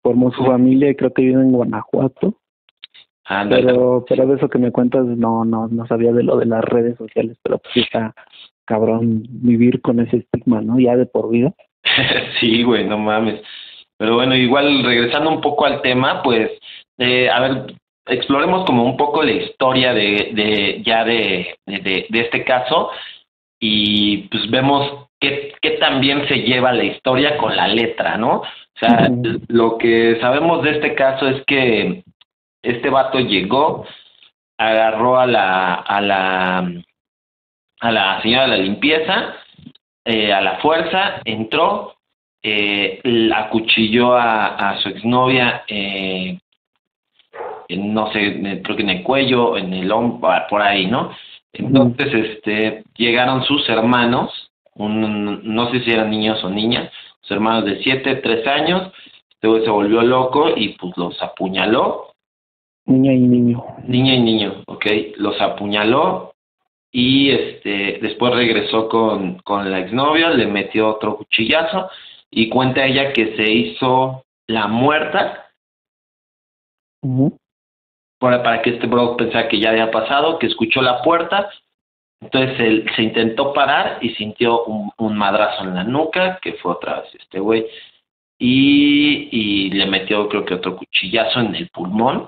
formó 0.00 0.30
su 0.30 0.44
familia 0.44 0.90
y 0.90 0.94
creo 0.94 1.12
que 1.12 1.22
vive 1.22 1.42
en 1.42 1.50
Guanajuato. 1.50 2.36
Ándale. 3.24 3.64
Pero, 3.64 4.04
pero 4.08 4.26
de 4.28 4.36
eso 4.36 4.48
que 4.48 4.58
me 4.58 4.70
cuentas 4.70 5.04
no, 5.04 5.44
no, 5.44 5.66
no 5.66 5.86
sabía 5.88 6.12
de 6.12 6.22
lo 6.22 6.36
de 6.36 6.46
las 6.46 6.62
redes 6.62 6.96
sociales, 6.96 7.36
pero 7.42 7.58
pues 7.58 7.74
sí 7.74 7.80
está 7.80 8.14
cabrón 8.64 9.24
vivir 9.28 9.80
con 9.80 9.98
ese 9.98 10.18
estigma, 10.18 10.60
¿no? 10.60 10.78
Ya 10.78 10.96
de 10.96 11.06
por 11.06 11.30
vida. 11.30 11.52
sí, 12.40 12.62
güey, 12.62 12.86
no 12.86 12.96
mames. 12.96 13.40
Pero 13.96 14.16
bueno, 14.16 14.36
igual 14.36 14.84
regresando 14.84 15.30
un 15.30 15.40
poco 15.40 15.66
al 15.66 15.80
tema, 15.82 16.22
pues, 16.22 16.50
eh, 16.98 17.28
a 17.30 17.40
ver, 17.40 17.74
exploremos 18.06 18.64
como 18.66 18.84
un 18.84 18.96
poco 18.96 19.22
la 19.22 19.32
historia 19.32 19.92
de, 19.92 20.30
de 20.34 20.82
ya 20.84 21.04
de, 21.04 21.56
de, 21.66 22.06
de 22.08 22.20
este 22.20 22.44
caso 22.44 22.90
y 23.58 24.28
pues 24.28 24.50
vemos 24.50 25.08
qué, 25.20 25.54
qué 25.60 25.70
tan 25.72 26.00
bien 26.00 26.26
se 26.28 26.42
lleva 26.42 26.72
la 26.72 26.84
historia 26.84 27.36
con 27.38 27.56
la 27.56 27.68
letra, 27.68 28.16
¿no? 28.16 28.42
O 28.42 28.78
sea, 28.78 29.08
lo 29.48 29.78
que 29.78 30.18
sabemos 30.20 30.62
de 30.62 30.72
este 30.72 30.94
caso 30.94 31.28
es 31.28 31.44
que 31.46 32.02
este 32.62 32.90
vato 32.90 33.20
llegó, 33.20 33.86
agarró 34.58 35.18
a 35.18 35.26
la, 35.26 35.74
a 35.74 36.00
la, 36.00 36.72
a 37.80 37.92
la 37.92 38.22
señora 38.22 38.42
de 38.42 38.48
la 38.48 38.56
limpieza, 38.56 39.36
eh, 40.04 40.32
a 40.32 40.40
la 40.40 40.58
fuerza, 40.58 41.20
entró, 41.24 41.94
eh, 42.42 43.00
la 43.04 43.44
acuchilló 43.44 44.16
a, 44.16 44.70
a 44.70 44.80
su 44.80 44.88
exnovia, 44.88 45.64
eh, 45.68 46.38
no 47.68 48.12
sé, 48.12 48.60
creo 48.62 48.76
que 48.76 48.82
en 48.82 48.90
el 48.90 49.02
cuello, 49.02 49.56
en 49.56 49.72
el 49.72 49.90
hombro, 49.90 50.30
por 50.48 50.62
ahí, 50.62 50.86
¿no? 50.86 51.10
Entonces, 51.52 52.12
este, 52.12 52.84
llegaron 52.96 53.44
sus 53.44 53.68
hermanos, 53.68 54.50
un, 54.74 55.54
no 55.54 55.70
sé 55.70 55.80
si 55.80 55.90
eran 55.90 56.10
niños 56.10 56.42
o 56.44 56.50
niñas, 56.50 56.90
sus 57.20 57.32
hermanos 57.32 57.64
de 57.64 57.82
7, 57.82 58.16
3 58.16 58.46
años, 58.46 58.92
este 59.30 59.48
güey 59.48 59.64
se 59.64 59.70
volvió 59.70 60.02
loco 60.02 60.50
y 60.56 60.70
pues 60.70 60.96
los 60.96 61.20
apuñaló, 61.22 62.12
Niña 62.86 63.14
y 63.14 63.18
niño. 63.18 63.64
niña 63.86 64.14
y 64.14 64.20
niño, 64.20 64.62
¿ok? 64.66 64.86
Los 65.16 65.40
apuñaló 65.40 66.34
y 66.92 67.30
este 67.30 67.98
después 68.02 68.34
regresó 68.34 68.88
con, 68.88 69.38
con 69.38 69.70
la 69.70 69.78
exnovia, 69.78 70.30
le 70.30 70.46
metió 70.46 70.88
otro 70.88 71.16
cuchillazo 71.16 71.88
y 72.30 72.50
cuenta 72.50 72.84
ella 72.84 73.12
que 73.14 73.36
se 73.36 73.50
hizo 73.50 74.24
la 74.46 74.68
muerta 74.68 75.44
Ujú. 77.04 77.38
Para, 78.42 78.62
que 78.62 78.70
este 78.70 78.86
bro 78.86 79.16
pensara 79.16 79.48
que 79.48 79.58
ya 79.58 79.70
había 79.70 79.90
pasado, 79.90 80.38
que 80.38 80.46
escuchó 80.46 80.82
la 80.82 81.02
puerta, 81.02 81.50
entonces 82.20 82.58
él 82.58 82.90
se 82.96 83.02
intentó 83.02 83.52
parar 83.52 83.98
y 84.00 84.10
sintió 84.14 84.64
un, 84.64 85.16
madrazo 85.16 85.64
en 85.64 85.74
la 85.74 85.84
nuca, 85.84 86.38
que 86.40 86.54
fue 86.54 86.72
otra 86.72 87.00
vez 87.00 87.14
este 87.14 87.38
güey, 87.38 87.66
y, 88.38 89.28
y 89.30 89.70
le 89.70 89.86
metió 89.86 90.28
creo 90.28 90.44
que 90.44 90.54
otro 90.54 90.76
cuchillazo 90.76 91.40
en 91.40 91.54
el 91.54 91.68
pulmón, 91.68 92.26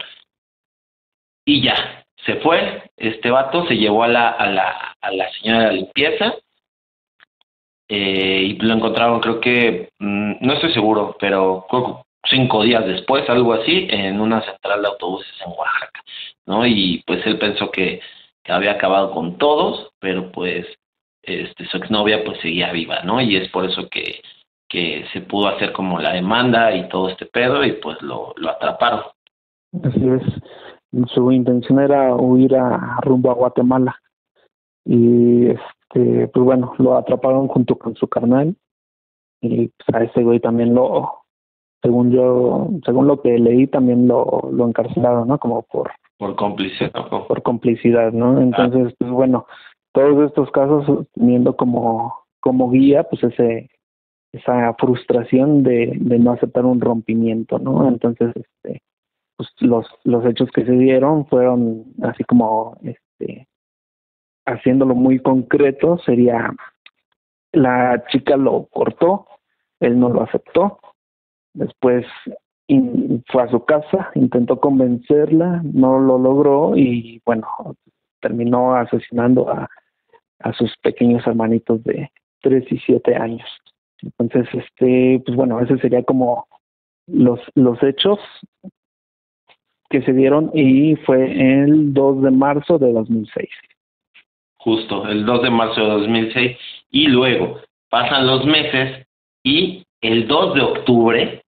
y 1.44 1.62
ya, 1.62 2.04
se 2.24 2.36
fue, 2.36 2.90
este 2.96 3.30
vato 3.30 3.66
se 3.66 3.76
llevó 3.76 4.04
a 4.04 4.08
la, 4.08 4.30
a 4.30 4.46
la, 4.50 4.96
a 5.00 5.10
la 5.12 5.30
señora 5.32 5.60
de 5.60 5.66
la 5.66 5.72
limpieza, 5.72 6.34
eh, 7.88 8.42
y 8.42 8.58
lo 8.58 8.74
encontraron 8.74 9.20
creo 9.20 9.40
que, 9.40 9.90
mm, 9.98 10.34
no 10.40 10.52
estoy 10.54 10.72
seguro, 10.72 11.16
pero 11.20 11.66
creo 11.68 12.05
cinco 12.28 12.62
días 12.62 12.87
después, 12.87 13.28
algo 13.28 13.54
así, 13.54 13.87
en 13.90 14.21
una 14.21 14.42
central 14.42 14.83
de 14.83 14.88
autobuses 14.88 15.33
en 15.45 15.52
Oaxaca, 15.52 16.02
¿no? 16.47 16.66
Y 16.66 17.02
pues 17.06 17.25
él 17.26 17.38
pensó 17.38 17.71
que, 17.71 18.00
que 18.42 18.52
había 18.52 18.73
acabado 18.73 19.11
con 19.12 19.38
todos, 19.38 19.90
pero 20.00 20.30
pues 20.33 20.66
este 21.23 21.66
su 21.66 21.76
exnovia 21.76 22.25
pues 22.25 22.40
seguía 22.40 22.73
viva, 22.73 23.02
¿no? 23.02 23.21
Y 23.21 23.37
es 23.37 23.49
por 23.50 23.64
eso 23.64 23.88
que, 23.88 24.23
que 24.68 25.04
se 25.12 25.21
pudo 25.23 25.49
hacer 25.49 25.73
como 25.73 25.99
la 25.99 26.12
demanda 26.12 26.75
y 26.75 26.88
todo 26.88 27.09
este 27.09 27.26
pedo 27.26 27.64
y 27.64 27.73
pues 27.73 28.00
lo, 28.02 28.33
lo 28.37 28.50
atraparon. 28.50 29.02
Así 29.83 30.09
es. 30.09 31.11
Su 31.12 31.30
intención 31.33 31.80
era 31.80 32.14
huir 32.14 32.56
a 32.56 32.99
rumbo 33.02 33.30
a 33.30 33.35
Guatemala. 33.35 34.00
Y 34.85 35.49
este, 35.49 36.28
pues 36.28 36.45
bueno, 36.45 36.73
lo 36.78 36.97
atraparon 36.97 37.49
junto 37.49 37.76
con 37.76 37.97
su 37.97 38.09
carnal. 38.09 38.56
Y 39.40 39.68
pues, 39.68 39.95
a 39.95 40.04
ese 40.04 40.23
güey 40.23 40.40
también 40.40 40.75
lo, 40.75 41.25
según 41.83 42.11
yo, 42.11 42.68
según 42.85 43.06
lo 43.06 43.21
que 43.21 43.38
leí, 43.38 43.66
también 43.66 44.09
lo, 44.09 44.49
lo 44.52 44.66
encarcelaron, 44.66 45.28
¿no? 45.28 45.38
Como 45.38 45.62
por, 45.62 45.90
Por 46.18 46.35
cómplice, 46.37 46.90
¿no? 46.95 47.26
por 47.26 47.42
complicidad, 47.42 48.12
¿no? 48.12 48.40
Entonces, 48.40 48.95
pues 48.99 49.11
bueno, 49.11 49.47
todos 49.92 50.26
estos 50.28 50.50
casos 50.50 51.06
teniendo 51.14 51.56
como, 51.56 52.14
como 52.40 52.71
guía, 52.71 53.04
pues 53.04 53.23
ese, 53.25 53.71
esa 54.33 54.75
frustración 54.75 55.62
de, 55.62 55.92
de 55.99 56.18
no 56.18 56.33
aceptar 56.33 56.64
un 56.64 56.80
rompimiento, 56.80 57.59
¿no? 57.59 57.88
Entonces, 57.88 58.33
este, 58.35 58.83
pues 59.37 59.50
los, 59.61 59.87
los 60.04 60.25
hechos 60.26 60.50
que 60.50 60.64
se 60.64 60.73
dieron 60.73 61.26
fueron 61.26 61.85
así 62.02 62.25
como, 62.25 62.76
este, 62.83 63.49
haciéndolo 64.47 64.95
muy 64.95 65.18
concreto, 65.18 65.99
sería 65.99 66.52
la 67.52 68.04
chica 68.09 68.37
lo 68.37 68.66
cortó, 68.66 69.26
él 69.80 69.99
no 69.99 70.09
lo 70.09 70.23
aceptó, 70.23 70.78
después 71.56 72.06
fue 73.28 73.42
a 73.42 73.48
su 73.48 73.64
casa, 73.64 74.10
intentó 74.14 74.60
convencerla, 74.60 75.62
no 75.64 75.98
lo 75.98 76.18
logró 76.18 76.76
y 76.76 77.20
bueno, 77.25 77.46
terminó 78.20 78.75
asesinando 78.75 79.48
a, 79.50 79.68
a 80.40 80.52
sus 80.52 80.76
pequeños 80.78 81.26
hermanitos 81.26 81.82
de 81.84 82.10
3 82.42 82.64
y 82.70 82.78
7 82.78 83.14
años. 83.14 83.48
Entonces, 84.02 84.46
este, 84.52 85.22
pues 85.25 85.36
bueno, 85.36 85.60
ese 85.60 85.78
sería 85.78 86.02
como 86.02 86.46
los, 87.06 87.40
los 87.54 87.82
hechos 87.82 88.18
que 89.88 90.02
se 90.02 90.12
dieron 90.12 90.50
y 90.52 90.96
fue 90.96 91.62
el 91.62 91.94
2 91.94 92.22
de 92.22 92.30
marzo 92.30 92.78
de 92.78 92.92
2006. 92.92 93.48
Justo, 94.58 95.08
el 95.08 95.25
2 95.25 95.42
de 95.42 95.50
marzo 95.50 95.80
de 95.80 95.88
2006. 95.88 96.58
Y 96.90 97.06
luego 97.06 97.60
pasan 97.88 98.26
los 98.26 98.44
meses 98.44 99.06
y 99.44 99.84
el 100.00 100.26
2 100.26 100.54
de 100.54 100.60
octubre 100.60 101.42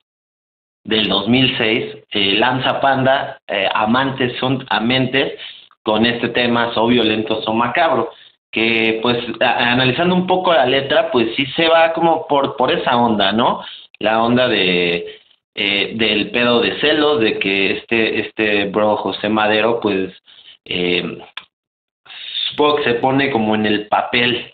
del 0.85 1.09
2006 1.09 1.97
eh, 2.11 2.33
lanza 2.39 2.81
Panda 2.81 3.41
eh, 3.47 3.69
Amantes 3.75 4.39
son 4.39 4.65
Amentes 4.71 5.39
con 5.83 6.07
este 6.07 6.29
tema 6.29 6.73
So 6.75 6.87
Violento, 6.87 7.43
So 7.43 7.53
Macabro 7.53 8.11
que 8.51 8.99
pues 9.03 9.19
analizando 9.41 10.15
un 10.15 10.27
poco 10.27 10.53
la 10.53 10.65
letra 10.65 11.11
pues 11.11 11.35
sí 11.37 11.45
se 11.55 11.69
va 11.69 11.93
como 11.93 12.27
por 12.27 12.57
por 12.57 12.73
esa 12.73 12.97
onda 12.97 13.33
no 13.33 13.63
la 13.99 14.23
onda 14.23 14.49
de 14.49 15.21
eh, 15.55 15.93
del 15.97 16.31
pedo 16.31 16.61
de 16.61 16.81
celos 16.81 17.21
de 17.21 17.39
que 17.39 17.73
este 17.73 18.21
este 18.21 18.65
bro 18.67 18.97
José 18.97 19.29
Madero 19.29 19.81
pues 19.81 20.13
eh, 20.65 21.19
supongo 22.51 22.77
que 22.77 22.85
se 22.85 22.95
pone 22.95 23.31
como 23.31 23.55
en 23.55 23.67
el 23.67 23.87
papel 23.89 24.53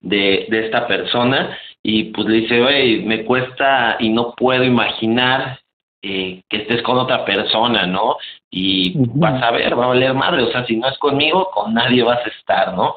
de, 0.00 0.46
de 0.48 0.66
esta 0.66 0.86
persona 0.86 1.58
y 1.86 2.04
pues 2.04 2.26
le 2.26 2.36
dice, 2.38 2.62
oye, 2.62 3.04
me 3.04 3.24
cuesta 3.26 3.96
y 4.00 4.08
no 4.08 4.34
puedo 4.34 4.64
imaginar 4.64 5.58
eh, 6.02 6.42
que 6.48 6.56
estés 6.62 6.82
con 6.82 6.96
otra 6.96 7.26
persona, 7.26 7.86
¿no? 7.86 8.16
Y 8.50 8.94
vas 9.14 9.42
a 9.42 9.50
ver, 9.50 9.78
va 9.78 9.84
a 9.84 9.88
valer 9.88 10.14
madre, 10.14 10.44
o 10.44 10.50
sea, 10.50 10.64
si 10.64 10.78
no 10.78 10.88
es 10.88 10.98
conmigo, 10.98 11.50
con 11.52 11.74
nadie 11.74 12.02
vas 12.02 12.24
a 12.24 12.30
estar, 12.30 12.74
¿no? 12.74 12.96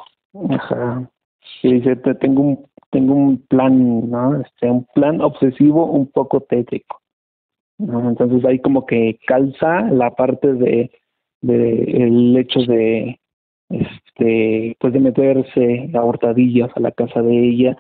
Ajá. 0.56 1.10
Y 1.64 1.74
dice, 1.74 1.98
te, 1.98 2.16
tengo 2.16 2.42
un 2.42 2.66
tengo 2.90 3.14
un 3.14 3.46
plan, 3.48 4.10
¿no? 4.10 4.40
Este, 4.40 4.72
un 4.72 4.86
plan 4.96 5.20
obsesivo 5.20 5.86
un 5.88 6.10
poco 6.10 6.40
tétrico. 6.40 7.02
¿no? 7.78 8.10
Entonces 8.10 8.44
ahí 8.46 8.60
como 8.60 8.86
que 8.86 9.20
calza 9.28 9.82
la 9.82 10.12
parte 10.12 10.54
de, 10.54 10.92
de 11.42 11.84
el 11.84 12.38
hecho 12.38 12.62
de 12.62 13.20
este 13.70 14.78
pues 14.80 14.94
de 14.94 15.00
meterse 15.00 15.92
a 15.94 16.04
hurtadillas 16.04 16.72
a 16.76 16.80
la 16.80 16.92
casa 16.92 17.22
de 17.22 17.50
ella 17.50 17.78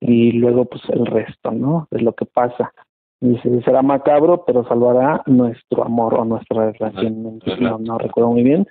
y 0.00 0.32
luego 0.32 0.64
pues 0.66 0.82
el 0.90 1.06
resto, 1.06 1.50
¿no? 1.50 1.88
De 1.90 2.00
lo 2.00 2.12
que 2.14 2.26
pasa. 2.26 2.72
Dice, 3.20 3.62
será 3.62 3.82
macabro, 3.82 4.44
pero 4.46 4.66
salvará 4.68 5.22
nuestro 5.26 5.84
amor 5.84 6.14
o 6.14 6.24
nuestra 6.24 6.70
relación. 6.70 7.40
No, 7.60 7.78
no 7.78 7.98
recuerdo 7.98 8.30
muy 8.30 8.44
bien. 8.44 8.66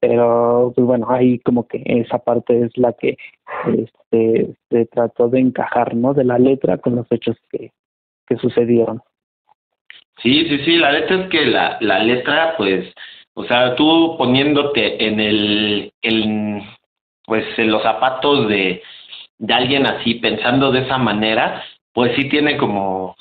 pero 0.00 0.72
pues 0.74 0.86
bueno, 0.86 1.06
ahí 1.10 1.38
como 1.40 1.66
que 1.66 1.82
esa 1.84 2.18
parte 2.18 2.64
es 2.64 2.76
la 2.76 2.92
que 2.92 3.16
este, 3.66 4.54
se 4.70 4.86
trató 4.86 5.28
de 5.28 5.40
encajar, 5.40 5.94
¿no? 5.94 6.14
De 6.14 6.24
la 6.24 6.38
letra 6.38 6.78
con 6.78 6.96
los 6.96 7.06
hechos 7.10 7.36
que, 7.50 7.72
que 8.26 8.36
sucedieron. 8.36 9.02
Sí, 10.22 10.46
sí, 10.48 10.58
sí, 10.64 10.76
la 10.76 10.92
letra 10.92 11.24
es 11.24 11.30
que 11.30 11.46
la, 11.46 11.76
la 11.80 11.98
letra, 11.98 12.54
pues, 12.56 12.92
o 13.34 13.44
sea, 13.44 13.74
tú 13.76 14.16
poniéndote 14.16 15.06
en 15.06 15.20
el, 15.20 15.92
en, 16.02 16.62
pues, 17.26 17.44
en 17.58 17.70
los 17.70 17.82
zapatos 17.82 18.48
de, 18.48 18.82
de 19.38 19.54
alguien 19.54 19.86
así, 19.86 20.14
pensando 20.14 20.72
de 20.72 20.80
esa 20.80 20.98
manera, 20.98 21.62
pues 21.92 22.14
sí 22.16 22.28
tiene 22.28 22.56
como, 22.56 23.16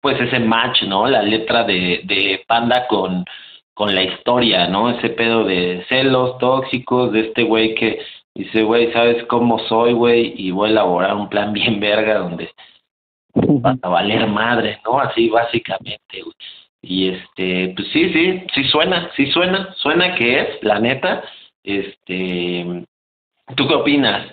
pues 0.00 0.20
ese 0.20 0.40
match, 0.40 0.82
¿no? 0.84 1.06
La 1.06 1.22
letra 1.22 1.64
de, 1.64 2.42
Panda 2.46 2.86
con, 2.88 3.24
con 3.74 3.94
la 3.94 4.02
historia, 4.02 4.68
¿no? 4.68 4.90
Ese 4.90 5.10
pedo 5.10 5.44
de 5.44 5.84
celos 5.88 6.38
tóxicos 6.38 7.12
de 7.12 7.20
este 7.20 7.42
güey 7.42 7.74
que 7.74 8.00
dice, 8.34 8.62
güey, 8.62 8.92
¿sabes 8.92 9.24
cómo 9.26 9.58
soy, 9.68 9.92
güey? 9.92 10.34
Y 10.36 10.50
voy 10.50 10.68
a 10.68 10.72
elaborar 10.72 11.16
un 11.16 11.28
plan 11.28 11.52
bien 11.54 11.80
verga 11.80 12.18
donde 12.18 12.50
va 13.34 13.76
a 13.82 13.88
valer 13.88 14.26
madre, 14.26 14.80
¿no? 14.84 15.00
Así 15.00 15.28
básicamente, 15.28 16.22
güey. 16.22 16.34
Y 16.80 17.08
este, 17.08 17.72
pues 17.76 17.88
sí, 17.92 18.12
sí, 18.12 18.42
sí 18.54 18.64
suena, 18.64 19.10
sí 19.16 19.26
suena, 19.32 19.74
suena 19.74 20.14
que 20.14 20.40
es, 20.40 20.62
la 20.62 20.78
neta. 20.78 21.24
Este, 21.64 22.84
¿tú 23.56 23.66
qué 23.66 23.74
opinas? 23.74 24.32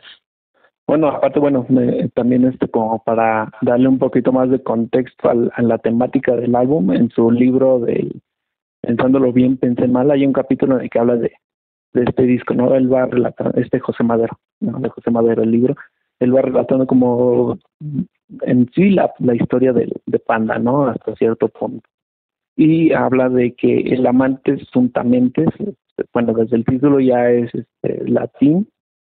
Bueno, 0.87 1.07
aparte, 1.07 1.39
bueno, 1.39 1.65
también 2.13 2.45
este 2.45 2.67
como 2.67 3.03
para 3.03 3.51
darle 3.61 3.87
un 3.87 3.97
poquito 3.97 4.31
más 4.31 4.49
de 4.51 4.61
contexto 4.61 5.29
al, 5.29 5.51
a 5.55 5.61
la 5.63 5.79
temática 5.79 6.35
del 6.35 6.55
álbum, 6.55 6.91
en 6.91 7.09
su 7.09 7.31
libro 7.31 7.79
de 7.79 8.11
pensándolo 8.81 9.33
bien, 9.33 9.57
pensé 9.57 9.87
mal, 9.87 10.11
hay 10.11 10.25
un 10.25 10.33
capítulo 10.33 10.75
en 10.75 10.83
el 10.83 10.89
que 10.89 10.99
habla 10.99 11.15
de, 11.15 11.31
de 11.93 12.03
este 12.03 12.23
disco, 12.23 12.53
¿no? 12.53 12.75
Él 12.75 12.91
va 12.91 13.07
relatando, 13.07 13.59
este 13.59 13.79
José 13.79 14.03
Madero, 14.03 14.39
¿no? 14.59 14.79
De 14.79 14.89
José 14.89 15.09
Madero, 15.09 15.41
el 15.41 15.51
libro, 15.51 15.75
él 16.19 16.35
va 16.35 16.41
relatando 16.41 16.85
como 16.85 17.57
en 18.41 18.69
sí 18.73 18.91
la, 18.91 19.11
la 19.19 19.35
historia 19.35 19.73
de, 19.73 19.91
de 20.05 20.19
Panda, 20.19 20.59
¿no? 20.59 20.87
Hasta 20.87 21.15
cierto 21.15 21.47
punto. 21.47 21.89
Y 22.55 22.93
habla 22.93 23.29
de 23.29 23.53
que 23.53 23.79
el 23.79 24.05
amante 24.05 24.57
juntamente, 24.71 25.45
bueno, 26.13 26.33
desde 26.33 26.57
el 26.57 26.65
título 26.65 26.99
ya 26.99 27.29
es 27.29 27.53
este, 27.53 28.07
latín, 28.07 28.69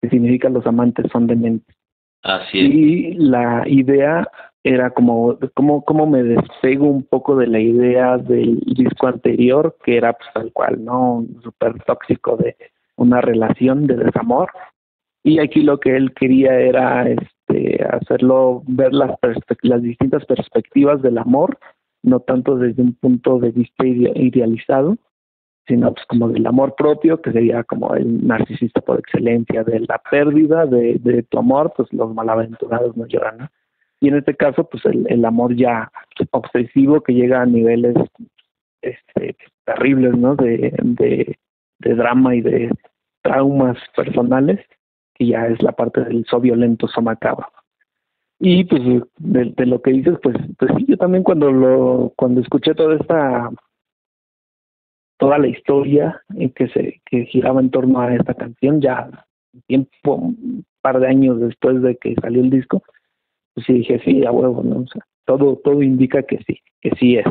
que 0.07 0.17
significa 0.17 0.49
los 0.49 0.67
amantes 0.67 1.07
son 1.13 1.27
dementes. 1.27 1.75
Así 2.23 2.59
es. 2.59 2.75
Y 2.75 3.15
la 3.15 3.65
idea 3.67 4.27
era 4.65 4.91
como 4.91 5.39
cómo 5.55 5.85
cómo 5.85 6.07
me 6.07 6.23
despego 6.23 6.87
un 6.87 7.05
poco 7.05 7.37
de 7.37 7.47
la 7.47 7.61
idea 7.61 8.19
del 8.19 8.59
disco 8.61 9.07
anterior 9.07 9.77
que 9.85 9.97
era 9.97 10.13
pues 10.13 10.29
tal 10.35 10.53
cual 10.53 10.85
no 10.85 11.25
súper 11.43 11.81
tóxico 11.85 12.37
de 12.37 12.57
una 12.97 13.21
relación 13.21 13.87
de 13.87 13.97
desamor 13.97 14.51
y 15.23 15.39
aquí 15.39 15.63
lo 15.63 15.79
que 15.79 15.97
él 15.97 16.13
quería 16.15 16.59
era 16.59 17.09
este 17.09 17.85
hacerlo 17.85 18.65
ver 18.67 18.93
las 18.93 19.13
las 19.63 19.83
distintas 19.83 20.25
perspectivas 20.25 21.01
del 21.01 21.19
amor 21.19 21.59
no 22.03 22.19
tanto 22.19 22.57
desde 22.57 22.83
un 22.83 22.95
punto 22.95 23.39
de 23.39 23.53
vista 23.53 23.87
idealizado 23.87 24.97
sino 25.67 25.93
pues 25.93 26.07
como 26.07 26.29
del 26.29 26.47
amor 26.47 26.75
propio 26.77 27.21
que 27.21 27.33
sería 27.33 27.65
como 27.65 27.95
el 27.95 28.27
narcisista 28.27 28.81
por 28.81 28.99
excelencia 28.99 29.65
de 29.65 29.81
la 29.81 30.01
pérdida 30.11 30.67
de, 30.67 30.99
de 31.01 31.23
tu 31.25 31.39
amor 31.39 31.73
pues 31.77 31.93
los 31.93 32.15
malaventurados 32.15 32.97
no 32.97 33.07
lloran 33.07 33.39
¿no? 33.39 33.49
y 34.01 34.09
en 34.09 34.17
este 34.17 34.35
caso 34.35 34.65
pues 34.69 34.85
el, 34.87 35.07
el 35.09 35.25
amor 35.25 35.55
ya 35.57 35.91
obsesivo 36.31 37.01
que 37.01 37.15
llega 37.15 37.43
a 37.43 37.47
niveles 37.47 37.97
este 38.83 39.37
terribles 39.65 40.17
no 40.17 40.37
de, 40.37 40.73
de, 40.83 41.95
drama 41.95 42.35
y 42.35 42.41
de 42.41 42.71
traumas 43.23 43.77
personales 43.97 44.61
que 45.15 45.27
ya 45.27 45.47
es 45.47 45.61
la 45.63 45.73
parte 45.73 46.05
del 46.05 46.25
so 46.27 46.41
violento 46.41 46.87
so 46.89 47.03
macabro 47.03 47.49
y 48.39 48.65
pues 48.65 48.83
de, 49.19 49.53
de, 49.57 49.67
lo 49.67 49.81
que 49.83 49.93
dices 49.93 50.17
pues 50.23 50.37
pues 50.59 50.71
sí 50.77 50.87
yo 50.89 50.97
también 50.97 51.25
cuando 51.25 51.51
lo 51.51 52.13
cuando 52.17 52.41
escuché 52.41 52.75
toda 52.75 52.97
esta 52.97 53.51
toda 55.19 55.39
la 55.39 55.49
historia 55.49 56.21
en 56.35 56.51
que 56.51 56.69
se 56.69 57.01
que 57.07 57.27
giraba 57.27 57.61
en 57.61 57.71
torno 57.71 58.01
a 58.01 58.15
esta 58.15 58.35
canción 58.35 58.81
ya 58.81 59.09
tiempo 59.67 60.15
un 60.15 60.65
par 60.83 61.01
de 61.01 61.09
años 61.09 61.41
después 61.41 61.81
de 61.83 61.97
que 61.97 62.15
salió 62.21 62.43
el 62.43 62.51
disco 62.51 62.83
pues 63.57 63.67
sí 63.67 63.73
dije, 63.73 63.99
sí, 64.05 64.25
a 64.27 64.31
huevo, 64.31 64.63
¿no? 64.63 64.81
O 64.81 64.87
todo, 65.25 65.57
todo 65.65 65.83
indica 65.83 66.23
que 66.23 66.39
sí, 66.47 66.61
que 66.81 66.91
sí 67.01 67.17
es. 67.17 67.25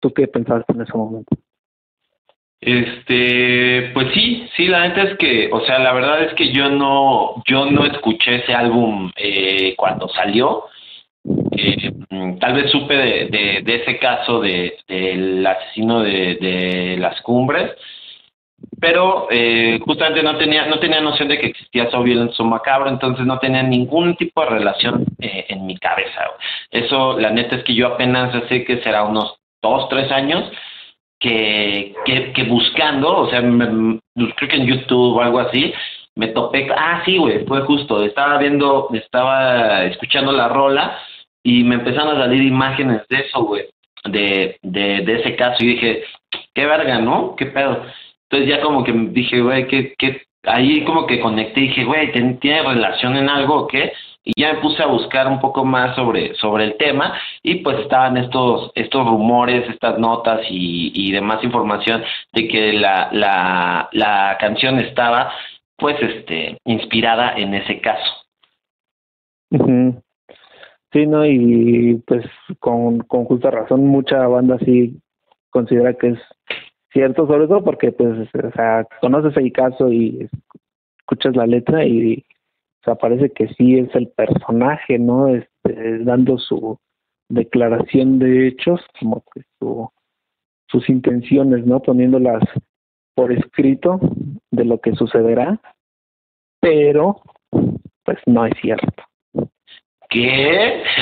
¿Tú 0.00 0.12
qué 0.12 0.26
pensaste 0.26 0.72
en 0.72 0.82
ese 0.82 0.92
momento? 0.92 1.36
Este, 2.60 3.92
pues 3.94 4.08
sí, 4.12 4.48
sí, 4.56 4.66
la 4.66 4.88
neta 4.88 5.04
es 5.04 5.18
que, 5.18 5.48
o 5.52 5.60
sea, 5.60 5.78
la 5.78 5.92
verdad 5.92 6.24
es 6.24 6.34
que 6.34 6.52
yo 6.52 6.68
no, 6.68 7.44
yo 7.48 7.70
no 7.70 7.86
escuché 7.86 8.42
ese 8.42 8.52
álbum 8.52 9.12
eh, 9.16 9.74
cuando 9.76 10.08
salió. 10.08 10.64
Eh, 11.52 12.36
tal 12.40 12.54
vez 12.54 12.70
supe 12.70 12.96
de, 12.96 13.26
de, 13.26 13.62
de 13.62 13.74
ese 13.74 13.98
caso 13.98 14.40
de 14.40 14.76
del 14.86 15.46
asesino 15.46 16.00
de, 16.00 16.36
de 16.36 16.96
las 16.98 17.20
cumbres, 17.22 17.72
pero 18.80 19.26
eh, 19.30 19.78
justamente 19.84 20.22
no 20.22 20.36
tenía 20.36 20.66
no 20.66 20.78
tenía 20.78 21.00
noción 21.00 21.28
de 21.28 21.38
que 21.38 21.48
existía 21.48 21.88
en 21.92 22.32
su 22.32 22.44
Macabro, 22.44 22.88
entonces 22.88 23.26
no 23.26 23.38
tenía 23.38 23.62
ningún 23.62 24.16
tipo 24.16 24.40
de 24.42 24.50
relación 24.50 25.04
eh, 25.20 25.46
en 25.48 25.66
mi 25.66 25.76
cabeza. 25.78 26.30
Eso, 26.70 27.18
la 27.18 27.30
neta 27.30 27.56
es 27.56 27.64
que 27.64 27.74
yo 27.74 27.88
apenas 27.88 28.32
sé 28.48 28.64
que 28.64 28.80
será 28.82 29.04
unos 29.04 29.36
dos, 29.62 29.88
tres 29.88 30.10
años 30.12 30.50
que, 31.18 31.94
que, 32.04 32.32
que 32.32 32.44
buscando, 32.44 33.18
o 33.18 33.30
sea, 33.30 33.40
me, 33.40 34.00
creo 34.36 34.48
que 34.48 34.56
en 34.56 34.66
YouTube 34.66 35.16
o 35.16 35.20
algo 35.20 35.40
así, 35.40 35.72
me 36.14 36.28
topé, 36.28 36.68
ah, 36.76 37.02
sí, 37.04 37.16
güey, 37.16 37.44
fue 37.46 37.60
justo, 37.62 38.02
estaba 38.04 38.38
viendo, 38.38 38.88
estaba 38.92 39.84
escuchando 39.84 40.32
la 40.32 40.48
rola 40.48 40.98
y 41.42 41.64
me 41.64 41.76
empezaron 41.76 42.16
a 42.16 42.20
salir 42.20 42.42
imágenes 42.42 43.02
de 43.08 43.20
eso, 43.20 43.42
güey, 43.44 43.66
de, 44.04 44.58
de, 44.62 45.02
de 45.02 45.20
ese 45.20 45.36
caso 45.36 45.56
y 45.60 45.68
dije, 45.68 46.04
qué 46.54 46.66
verga, 46.66 46.98
¿no? 46.98 47.34
¿Qué 47.36 47.46
pedo? 47.46 47.84
Entonces 48.30 48.48
ya 48.48 48.60
como 48.60 48.84
que 48.84 48.92
dije, 48.92 49.40
güey, 49.40 49.66
que, 49.66 49.94
que 49.98 50.22
ahí 50.44 50.84
como 50.84 51.06
que 51.06 51.20
conecté 51.20 51.60
y 51.60 51.68
dije, 51.68 51.84
güey, 51.84 52.12
¿tiene 52.12 52.62
relación 52.62 53.16
en 53.16 53.28
algo 53.28 53.62
o 53.62 53.66
qué? 53.66 53.92
Y 54.24 54.38
ya 54.38 54.52
me 54.52 54.60
puse 54.60 54.82
a 54.82 54.86
buscar 54.86 55.26
un 55.26 55.40
poco 55.40 55.64
más 55.64 55.96
sobre, 55.96 56.34
sobre 56.34 56.64
el 56.64 56.76
tema 56.76 57.18
y 57.42 57.56
pues 57.56 57.78
estaban 57.78 58.16
estos, 58.18 58.70
estos 58.74 59.06
rumores, 59.06 59.68
estas 59.70 59.98
notas 59.98 60.40
y, 60.50 60.92
y 60.94 61.12
demás 61.12 61.42
información 61.42 62.02
de 62.32 62.48
que 62.48 62.74
la, 62.74 63.08
la, 63.12 63.88
la 63.92 64.36
canción 64.38 64.78
estaba 64.80 65.32
pues 65.76 65.96
este 66.02 66.58
inspirada 66.66 67.34
en 67.36 67.54
ese 67.54 67.80
caso. 67.80 68.12
Sí, 70.92 71.06
no, 71.06 71.26
y 71.26 72.02
pues 72.06 72.24
con, 72.60 73.00
con 73.00 73.24
justa 73.24 73.50
razón 73.50 73.86
mucha 73.86 74.26
banda 74.26 74.58
sí 74.64 75.00
considera 75.50 75.94
que 75.94 76.08
es 76.08 76.18
cierto, 76.92 77.26
sobre 77.26 77.46
todo 77.46 77.62
porque 77.62 77.92
pues, 77.92 78.28
o 78.34 78.52
sea, 78.52 78.86
conoces 79.00 79.36
el 79.36 79.52
caso 79.52 79.92
y 79.92 80.28
escuchas 80.98 81.36
la 81.36 81.46
letra 81.46 81.84
y 81.84 82.24
o 82.88 82.96
parece 82.96 83.30
que 83.30 83.48
sí 83.48 83.78
es 83.78 83.94
el 83.94 84.08
personaje, 84.08 84.98
¿no? 84.98 85.28
Este, 85.28 85.98
dando 86.04 86.38
su 86.38 86.78
declaración 87.28 88.18
de 88.18 88.48
hechos, 88.48 88.80
como 88.98 89.22
que 89.34 89.42
su, 89.58 89.90
sus 90.68 90.88
intenciones, 90.88 91.66
¿no? 91.66 91.80
Poniéndolas 91.80 92.42
por 93.14 93.32
escrito 93.32 94.00
de 94.50 94.64
lo 94.64 94.80
que 94.80 94.94
sucederá, 94.94 95.60
pero 96.60 97.20
pues 98.04 98.18
no 98.26 98.46
es 98.46 98.54
cierto. 98.60 99.07
¿Qué? 100.08 100.82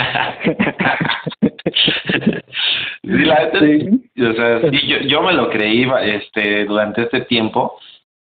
la 3.03 3.51
sí. 3.61 4.11
O 4.21 4.33
sea, 4.35 4.71
sí, 4.71 4.87
yo, 4.87 4.99
yo 4.99 5.23
me 5.23 5.33
lo 5.33 5.51
creí 5.51 5.89
este, 6.03 6.65
durante 6.65 7.03
este 7.03 7.23
tiempo, 7.23 7.79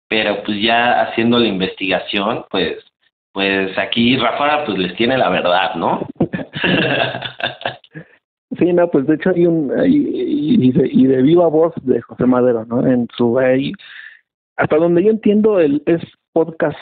pero 0.08 0.44
pues 0.44 0.62
ya 0.62 1.02
haciendo 1.02 1.40
la 1.40 1.48
investigación, 1.48 2.46
pues 2.52 2.86
pues 3.36 3.78
aquí 3.78 4.18
Rafa 4.18 4.66
pues 4.66 4.78
les 4.78 4.96
tiene 4.96 5.18
la 5.18 5.30
verdad, 5.30 5.76
¿no? 5.76 6.08
sí, 8.58 8.72
no, 8.72 8.90
pues 8.90 9.06
de 9.08 9.16
hecho 9.16 9.32
hay 9.32 9.46
un 9.46 9.70
y, 9.86 10.72
de, 10.72 10.90
y 10.90 11.06
de 11.06 11.22
viva 11.22 11.48
voz 11.48 11.74
de 11.84 12.02
José 12.02 12.26
Madero, 12.26 12.66
¿no? 12.66 12.88
En 12.88 13.10
su 13.18 13.38
ahí, 13.38 13.74
hasta 14.56 14.78
donde 14.78 15.04
yo 15.04 15.10
entiendo 15.10 15.60
el 15.60 15.84
es 15.86 16.02
podcast 16.32 16.78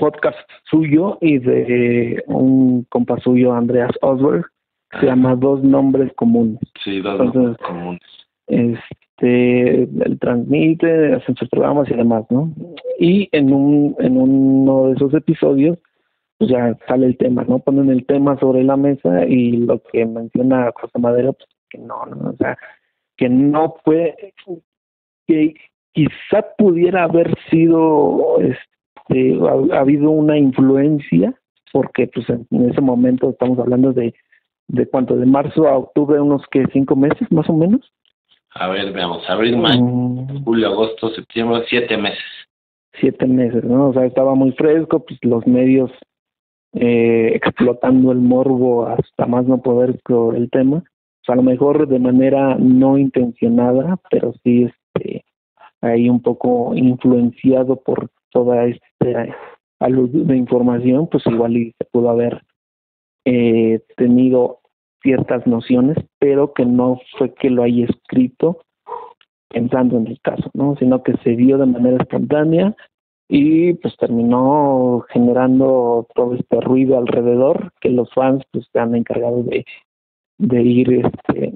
podcast 0.00 0.38
suyo 0.70 1.18
y 1.20 1.38
de 1.38 2.24
un 2.26 2.84
compa 2.88 3.18
suyo 3.20 3.52
Andreas 3.52 3.92
Osberg 4.00 4.46
se 4.98 5.06
llama 5.06 5.36
Dos 5.36 5.62
Nombres 5.62 6.10
Comunes. 6.16 6.58
Sí, 6.82 7.00
Dos 7.00 7.34
Nombres 7.34 7.58
Comunes. 7.58 8.00
Este, 8.46 9.82
él 9.82 10.18
transmite, 10.18 11.14
hacen 11.14 11.36
sus 11.36 11.48
programas 11.50 11.88
y 11.90 11.94
demás, 11.94 12.24
¿no? 12.30 12.52
Y 12.98 13.28
en, 13.32 13.52
un, 13.52 13.94
en 14.00 14.16
uno 14.16 14.88
de 14.88 14.94
esos 14.94 15.14
episodios, 15.14 15.78
pues 16.38 16.50
ya 16.50 16.76
sale 16.88 17.06
el 17.06 17.18
tema, 17.18 17.44
¿no? 17.44 17.58
Ponen 17.58 17.90
el 17.90 18.06
tema 18.06 18.38
sobre 18.40 18.64
la 18.64 18.76
mesa 18.76 19.26
y 19.26 19.52
lo 19.52 19.80
que 19.82 20.06
menciona 20.06 20.72
José 20.74 20.98
Madero, 20.98 21.34
pues 21.34 21.48
que 21.68 21.78
no, 21.78 22.06
¿no? 22.06 22.30
O 22.30 22.36
sea, 22.36 22.56
que 23.16 23.28
no 23.28 23.76
puede, 23.84 24.32
que 25.26 25.54
quizá 25.92 26.46
pudiera 26.56 27.04
haber 27.04 27.36
sido, 27.50 28.40
este, 28.40 28.79
ha, 29.72 29.80
habido 29.80 30.10
una 30.10 30.38
influencia, 30.38 31.34
porque 31.72 32.08
pues 32.08 32.28
en, 32.28 32.46
ese 32.70 32.80
momento 32.80 33.30
estamos 33.30 33.58
hablando 33.58 33.92
de, 33.92 34.14
de 34.68 34.86
cuánto, 34.86 35.16
de 35.16 35.26
marzo 35.26 35.68
a 35.68 35.76
octubre, 35.76 36.20
unos 36.20 36.42
que 36.50 36.64
cinco 36.72 36.96
meses 36.96 37.30
más 37.30 37.48
o 37.48 37.54
menos. 37.54 37.80
A 38.54 38.68
ver, 38.68 38.92
veamos, 38.92 39.28
abril, 39.28 39.56
mayo, 39.56 39.82
mm. 39.82 40.44
julio, 40.44 40.68
agosto, 40.68 41.10
septiembre, 41.10 41.62
siete 41.68 41.96
meses. 41.96 42.24
Siete 43.00 43.26
meses, 43.26 43.62
¿no? 43.64 43.90
O 43.90 43.92
sea, 43.92 44.04
estaba 44.04 44.34
muy 44.34 44.52
fresco, 44.52 45.04
pues 45.04 45.18
los 45.22 45.46
medios 45.46 45.90
eh, 46.72 47.32
explotando 47.34 48.12
el 48.12 48.18
morbo 48.18 48.86
hasta 48.86 49.26
más 49.26 49.46
no 49.46 49.62
poder 49.62 50.00
con 50.02 50.36
el 50.36 50.50
tema. 50.50 50.78
O 50.78 51.24
sea, 51.24 51.34
a 51.34 51.36
lo 51.36 51.42
mejor 51.42 51.86
de 51.86 51.98
manera 51.98 52.56
no 52.56 52.98
intencionada, 52.98 53.98
pero 54.10 54.32
sí 54.42 54.64
este, 54.64 55.24
ahí 55.80 56.08
un 56.08 56.20
poco 56.20 56.74
influenciado 56.74 57.76
por 57.76 58.10
toda 58.30 58.66
esta 58.66 59.88
luz 59.88 60.10
de 60.12 60.36
información, 60.36 61.08
pues 61.08 61.26
igual 61.26 61.56
y 61.56 61.72
se 61.78 61.84
pudo 61.90 62.10
haber 62.10 62.42
eh, 63.24 63.80
tenido 63.96 64.60
ciertas 65.02 65.46
nociones, 65.46 65.96
pero 66.18 66.52
que 66.52 66.64
no 66.64 67.00
fue 67.16 67.34
que 67.34 67.50
lo 67.50 67.62
haya 67.62 67.86
escrito 67.86 68.58
pensando 69.48 69.96
en 69.96 70.06
el 70.06 70.20
caso, 70.20 70.50
¿no? 70.54 70.76
Sino 70.76 71.02
que 71.02 71.14
se 71.24 71.30
dio 71.30 71.58
de 71.58 71.66
manera 71.66 72.02
espontánea 72.02 72.74
y 73.28 73.74
pues 73.74 73.96
terminó 73.96 75.04
generando 75.10 76.06
todo 76.14 76.34
este 76.34 76.60
ruido 76.60 76.98
alrededor 76.98 77.72
que 77.80 77.90
los 77.90 78.12
fans 78.12 78.42
pues 78.50 78.66
se 78.72 78.78
han 78.78 78.94
encargado 78.94 79.42
de, 79.44 79.64
de 80.38 80.62
ir 80.62 81.06
este 81.06 81.54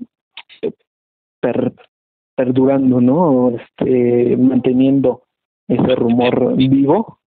perdurando, 2.36 3.00
¿no? 3.00 3.50
Este 3.50 4.36
manteniendo 4.36 5.23
ese 5.68 5.94
rumor 5.94 6.56
vivo, 6.56 7.18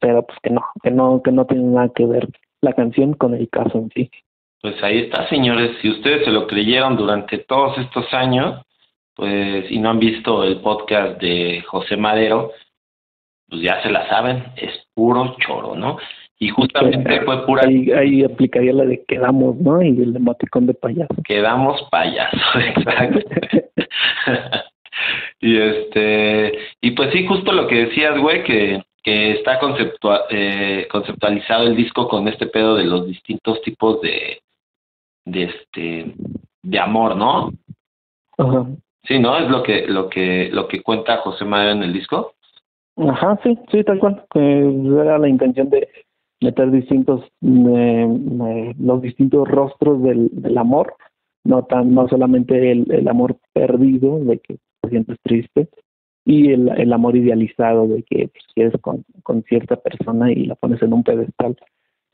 pero 0.00 0.26
pues 0.26 0.38
que 0.42 0.50
no, 0.50 0.62
que 0.82 0.90
no, 0.90 1.22
que 1.22 1.32
no 1.32 1.46
tiene 1.46 1.64
nada 1.64 1.90
que 1.94 2.06
ver 2.06 2.28
la 2.60 2.72
canción 2.72 3.14
con 3.14 3.34
el 3.34 3.48
caso 3.48 3.78
en 3.78 3.90
sí. 3.90 4.10
Pues 4.60 4.82
ahí 4.82 5.00
está, 5.00 5.28
señores. 5.28 5.76
Si 5.82 5.90
ustedes 5.90 6.24
se 6.24 6.30
lo 6.30 6.46
creyeron 6.46 6.96
durante 6.96 7.38
todos 7.38 7.76
estos 7.78 8.12
años, 8.14 8.64
pues 9.14 9.70
y 9.70 9.78
no 9.78 9.90
han 9.90 9.98
visto 9.98 10.42
el 10.42 10.60
podcast 10.60 11.20
de 11.20 11.62
José 11.66 11.96
Madero, 11.96 12.52
pues 13.48 13.62
ya 13.62 13.82
se 13.82 13.90
la 13.90 14.08
saben, 14.08 14.44
es 14.56 14.72
puro 14.94 15.36
choro, 15.38 15.74
¿no? 15.76 15.98
Y 16.38 16.48
justamente 16.48 17.20
fue 17.20 17.46
pura... 17.46 17.62
Ahí, 17.66 17.92
ahí, 17.92 18.24
aplicaría 18.24 18.72
la 18.72 18.84
de 18.84 19.04
quedamos, 19.06 19.56
¿no? 19.56 19.80
Y 19.82 19.90
el 19.90 20.16
emoticón 20.16 20.66
de 20.66 20.74
payaso. 20.74 21.14
Quedamos 21.24 21.80
payaso, 21.90 22.36
exacto. 22.58 23.20
y 25.40 25.58
este, 25.58 26.58
y 26.84 26.90
pues 26.90 27.10
sí, 27.14 27.26
justo 27.26 27.50
lo 27.50 27.66
que 27.66 27.86
decías, 27.86 28.20
güey, 28.20 28.44
que, 28.44 28.82
que 29.02 29.32
está 29.32 29.58
conceptua, 29.58 30.26
eh, 30.28 30.86
conceptualizado 30.90 31.66
el 31.66 31.76
disco 31.76 32.08
con 32.08 32.28
este 32.28 32.46
pedo 32.46 32.74
de 32.76 32.84
los 32.84 33.06
distintos 33.06 33.62
tipos 33.62 34.02
de, 34.02 34.42
de 35.24 35.44
este, 35.44 36.14
de 36.62 36.78
amor, 36.78 37.16
¿no? 37.16 37.52
Ajá. 38.36 38.66
Sí, 39.04 39.18
¿no? 39.18 39.38
Es 39.38 39.48
lo 39.48 39.62
que, 39.62 39.86
lo 39.86 40.10
que, 40.10 40.50
lo 40.52 40.68
que 40.68 40.82
cuenta 40.82 41.22
José 41.22 41.46
María 41.46 41.72
en 41.72 41.84
el 41.84 41.94
disco. 41.94 42.34
Ajá, 42.98 43.40
sí, 43.42 43.58
sí, 43.72 43.82
tal 43.82 43.98
cual. 43.98 44.22
Que 44.30 44.40
era 45.00 45.16
la 45.16 45.28
intención 45.30 45.70
de 45.70 45.88
meter 46.42 46.70
distintos, 46.70 47.22
eh, 47.40 48.74
los 48.78 49.00
distintos 49.00 49.48
rostros 49.48 50.02
del, 50.02 50.28
del 50.32 50.58
amor, 50.58 50.96
no 51.44 51.64
tan, 51.64 51.94
no 51.94 52.08
solamente 52.08 52.72
el, 52.72 52.92
el 52.92 53.08
amor 53.08 53.38
perdido, 53.54 54.18
de 54.18 54.38
que 54.38 54.58
te 54.82 54.90
sientes 54.90 55.16
triste, 55.22 55.70
y 56.24 56.52
el, 56.52 56.68
el 56.76 56.92
amor 56.92 57.16
idealizado, 57.16 57.86
de 57.86 58.02
que 58.02 58.28
pues, 58.28 58.44
quieres 58.54 58.74
con, 58.80 59.04
con 59.22 59.42
cierta 59.44 59.76
persona 59.76 60.32
y 60.32 60.46
la 60.46 60.54
pones 60.54 60.82
en 60.82 60.92
un 60.92 61.02
pedestal. 61.02 61.56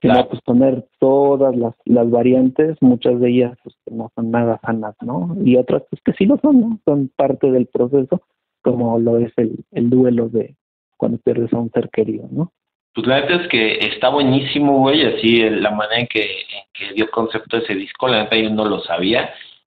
Claro. 0.01 0.29
pues 0.31 0.41
poner 0.41 0.87
todas 0.99 1.55
las, 1.55 1.75
las 1.85 2.09
variantes, 2.09 2.79
muchas 2.81 3.21
de 3.21 3.29
ellas 3.29 3.59
pues, 3.63 3.77
no 3.91 4.11
son 4.15 4.31
nada 4.31 4.59
sanas, 4.65 4.97
¿no? 5.03 5.37
Y 5.45 5.57
otras 5.57 5.83
pues 5.91 6.01
que 6.03 6.15
sí 6.15 6.25
lo 6.25 6.39
son, 6.39 6.59
¿no? 6.59 6.81
Son 6.87 7.11
parte 7.15 7.51
del 7.51 7.67
proceso, 7.67 8.23
como 8.63 8.99
lo 8.99 9.19
es 9.19 9.31
el, 9.37 9.63
el 9.73 9.91
duelo 9.91 10.31
de, 10.31 10.57
cuando 10.97 11.19
pierdes 11.19 11.53
a 11.53 11.59
un 11.59 11.71
ser 11.71 11.91
querido, 11.91 12.29
¿no? 12.31 12.51
Pues 12.95 13.07
la 13.07 13.21
neta 13.21 13.43
es 13.43 13.49
que 13.49 13.75
está 13.89 14.09
buenísimo, 14.09 14.79
güey, 14.79 15.05
así 15.05 15.49
la 15.51 15.71
manera 15.71 16.01
en 16.01 16.07
que, 16.07 16.27
que 16.73 16.95
dio 16.95 17.11
concepto 17.11 17.59
ese 17.59 17.75
disco, 17.75 18.09
la 18.09 18.23
neta 18.23 18.37
yo 18.37 18.49
no 18.49 18.65
lo 18.65 18.81
sabía 18.81 19.31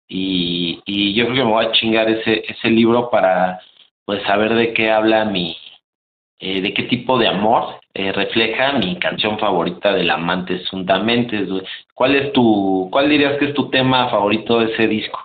y, 0.09 0.81
y 0.85 1.13
yo 1.13 1.23
creo 1.25 1.37
que 1.37 1.45
me 1.45 1.51
voy 1.51 1.65
a 1.65 1.71
chingar 1.71 2.09
ese, 2.09 2.43
ese 2.49 2.69
libro 2.69 3.09
para 3.09 3.61
pues 4.07 4.23
saber 4.23 4.55
de 4.55 4.73
qué 4.73 4.89
habla 4.89 5.25
mi, 5.25 5.57
eh, 6.39 6.61
de 6.61 6.73
qué 6.73 6.83
tipo 6.83 7.19
de 7.19 7.27
amor 7.27 7.75
eh, 7.93 8.13
refleja 8.13 8.71
mi 8.77 8.97
canción 8.99 9.37
favorita 9.37 9.93
del 9.93 10.09
amante 10.09 10.59
Fundamentes, 10.71 11.49
güey. 11.49 11.63
¿Cuál 11.93 12.15
es 12.15 12.31
tu, 12.31 12.87
cuál 12.89 13.09
dirías 13.09 13.37
que 13.37 13.49
es 13.49 13.53
tu 13.53 13.69
tema 13.69 14.09
favorito 14.09 14.59
de 14.59 14.73
ese 14.73 14.87
disco? 14.87 15.19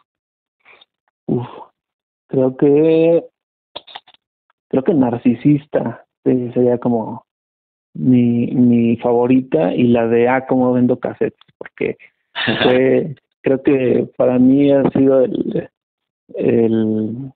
Uf, 1.27 1.47
creo 2.27 2.57
que 2.57 3.25
creo 4.67 4.83
que 4.83 4.95
narcisista 4.95 6.05
sería 6.25 6.79
como 6.79 7.25
mi, 7.95 8.49
mi 8.49 8.97
favorita 8.97 9.73
y 9.77 9.85
la 9.85 10.09
de 10.09 10.29
Ah, 10.29 10.45
como 10.45 10.73
vendo 10.73 10.99
cassettes, 10.99 11.39
porque 11.57 11.99
fue, 12.65 13.15
creo 13.43 13.63
que 13.63 14.09
para 14.17 14.41
mí 14.41 14.73
ha 14.73 14.83
sido 14.91 15.21
el, 15.21 15.71
el, 16.37 17.33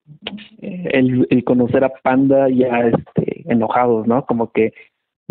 el, 0.60 1.26
el 1.30 1.44
conocer 1.44 1.84
a 1.84 1.92
Panda 2.02 2.48
ya 2.48 2.88
este, 2.88 3.44
enojados, 3.50 4.06
¿no? 4.06 4.24
Como 4.26 4.50
que 4.52 4.72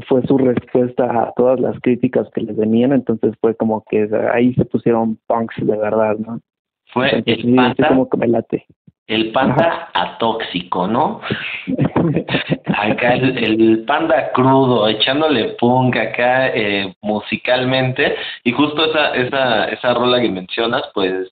fue 0.07 0.21
su 0.23 0.37
respuesta 0.37 1.05
a 1.05 1.33
todas 1.35 1.59
las 1.59 1.79
críticas 1.79 2.27
que 2.33 2.41
les 2.41 2.55
venían, 2.55 2.91
entonces 2.91 3.33
fue 3.39 3.55
como 3.55 3.83
que 3.89 4.09
ahí 4.33 4.53
se 4.55 4.65
pusieron 4.65 5.17
punks 5.27 5.55
de 5.57 5.77
verdad, 5.77 6.17
¿no? 6.17 6.41
Fue 6.87 7.23
el 7.25 7.55
panda, 7.55 7.87
como 7.87 8.09
que 8.09 8.17
me 8.17 8.27
late. 8.27 8.65
El 9.07 9.31
panda 9.31 9.89
atóxico, 9.93 10.87
¿no? 10.87 11.21
acá 12.65 13.13
el, 13.15 13.37
el, 13.37 13.85
panda 13.85 14.31
crudo, 14.33 14.87
echándole 14.87 15.55
punk 15.59 15.95
acá 15.95 16.49
eh, 16.49 16.93
musicalmente, 17.01 18.15
y 18.43 18.51
justo 18.51 18.85
esa, 18.85 19.15
esa, 19.15 19.65
esa 19.65 19.93
rola 19.93 20.21
que 20.21 20.29
mencionas, 20.29 20.83
pues 20.93 21.31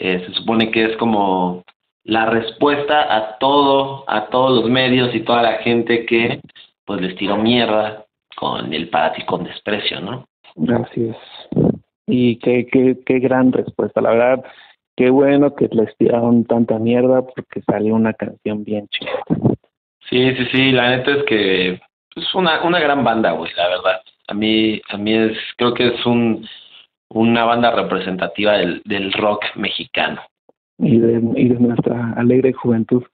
eh, 0.00 0.24
se 0.26 0.32
supone 0.32 0.70
que 0.70 0.84
es 0.84 0.96
como 0.96 1.62
la 2.04 2.24
respuesta 2.24 3.14
a 3.14 3.36
todo, 3.38 4.04
a 4.08 4.26
todos 4.28 4.62
los 4.62 4.70
medios 4.70 5.14
y 5.14 5.20
toda 5.20 5.42
la 5.42 5.58
gente 5.58 6.06
que 6.06 6.40
pues 6.86 7.02
les 7.02 7.14
tiró 7.16 7.36
mierda 7.36 8.06
con 8.34 8.72
el 8.72 8.88
para 8.88 9.12
ti 9.12 9.22
con 9.26 9.44
desprecio, 9.44 10.00
¿no? 10.00 10.26
Así 10.82 11.10
es. 11.10 11.16
Y 12.06 12.36
qué, 12.36 12.66
qué, 12.66 12.96
qué 13.04 13.18
gran 13.18 13.52
respuesta, 13.52 14.00
la 14.00 14.10
verdad, 14.10 14.44
qué 14.96 15.10
bueno 15.10 15.54
que 15.54 15.68
les 15.70 15.94
tiraron 15.98 16.44
tanta 16.46 16.78
mierda 16.78 17.20
porque 17.22 17.60
salió 17.60 17.94
una 17.94 18.14
canción 18.14 18.64
bien 18.64 18.88
chida. 18.88 19.22
Sí, 20.08 20.34
sí, 20.34 20.46
sí, 20.50 20.72
la 20.72 20.96
neta 20.96 21.10
es 21.12 21.24
que 21.24 21.72
es 22.16 22.34
una, 22.34 22.62
una 22.62 22.80
gran 22.80 23.04
banda, 23.04 23.32
güey, 23.32 23.52
la 23.54 23.68
verdad. 23.68 24.00
A 24.28 24.34
mí, 24.34 24.80
a 24.88 24.96
mí 24.96 25.12
es, 25.12 25.36
creo 25.58 25.74
que 25.74 25.88
es 25.88 26.06
un, 26.06 26.48
una 27.10 27.44
banda 27.44 27.70
representativa 27.72 28.58
del, 28.58 28.82
del 28.84 29.12
rock 29.12 29.44
mexicano. 29.56 30.20
Y 30.78 30.98
de, 30.98 31.20
y 31.36 31.48
de 31.48 31.58
nuestra 31.58 32.12
alegre 32.16 32.52
juventud. 32.52 33.04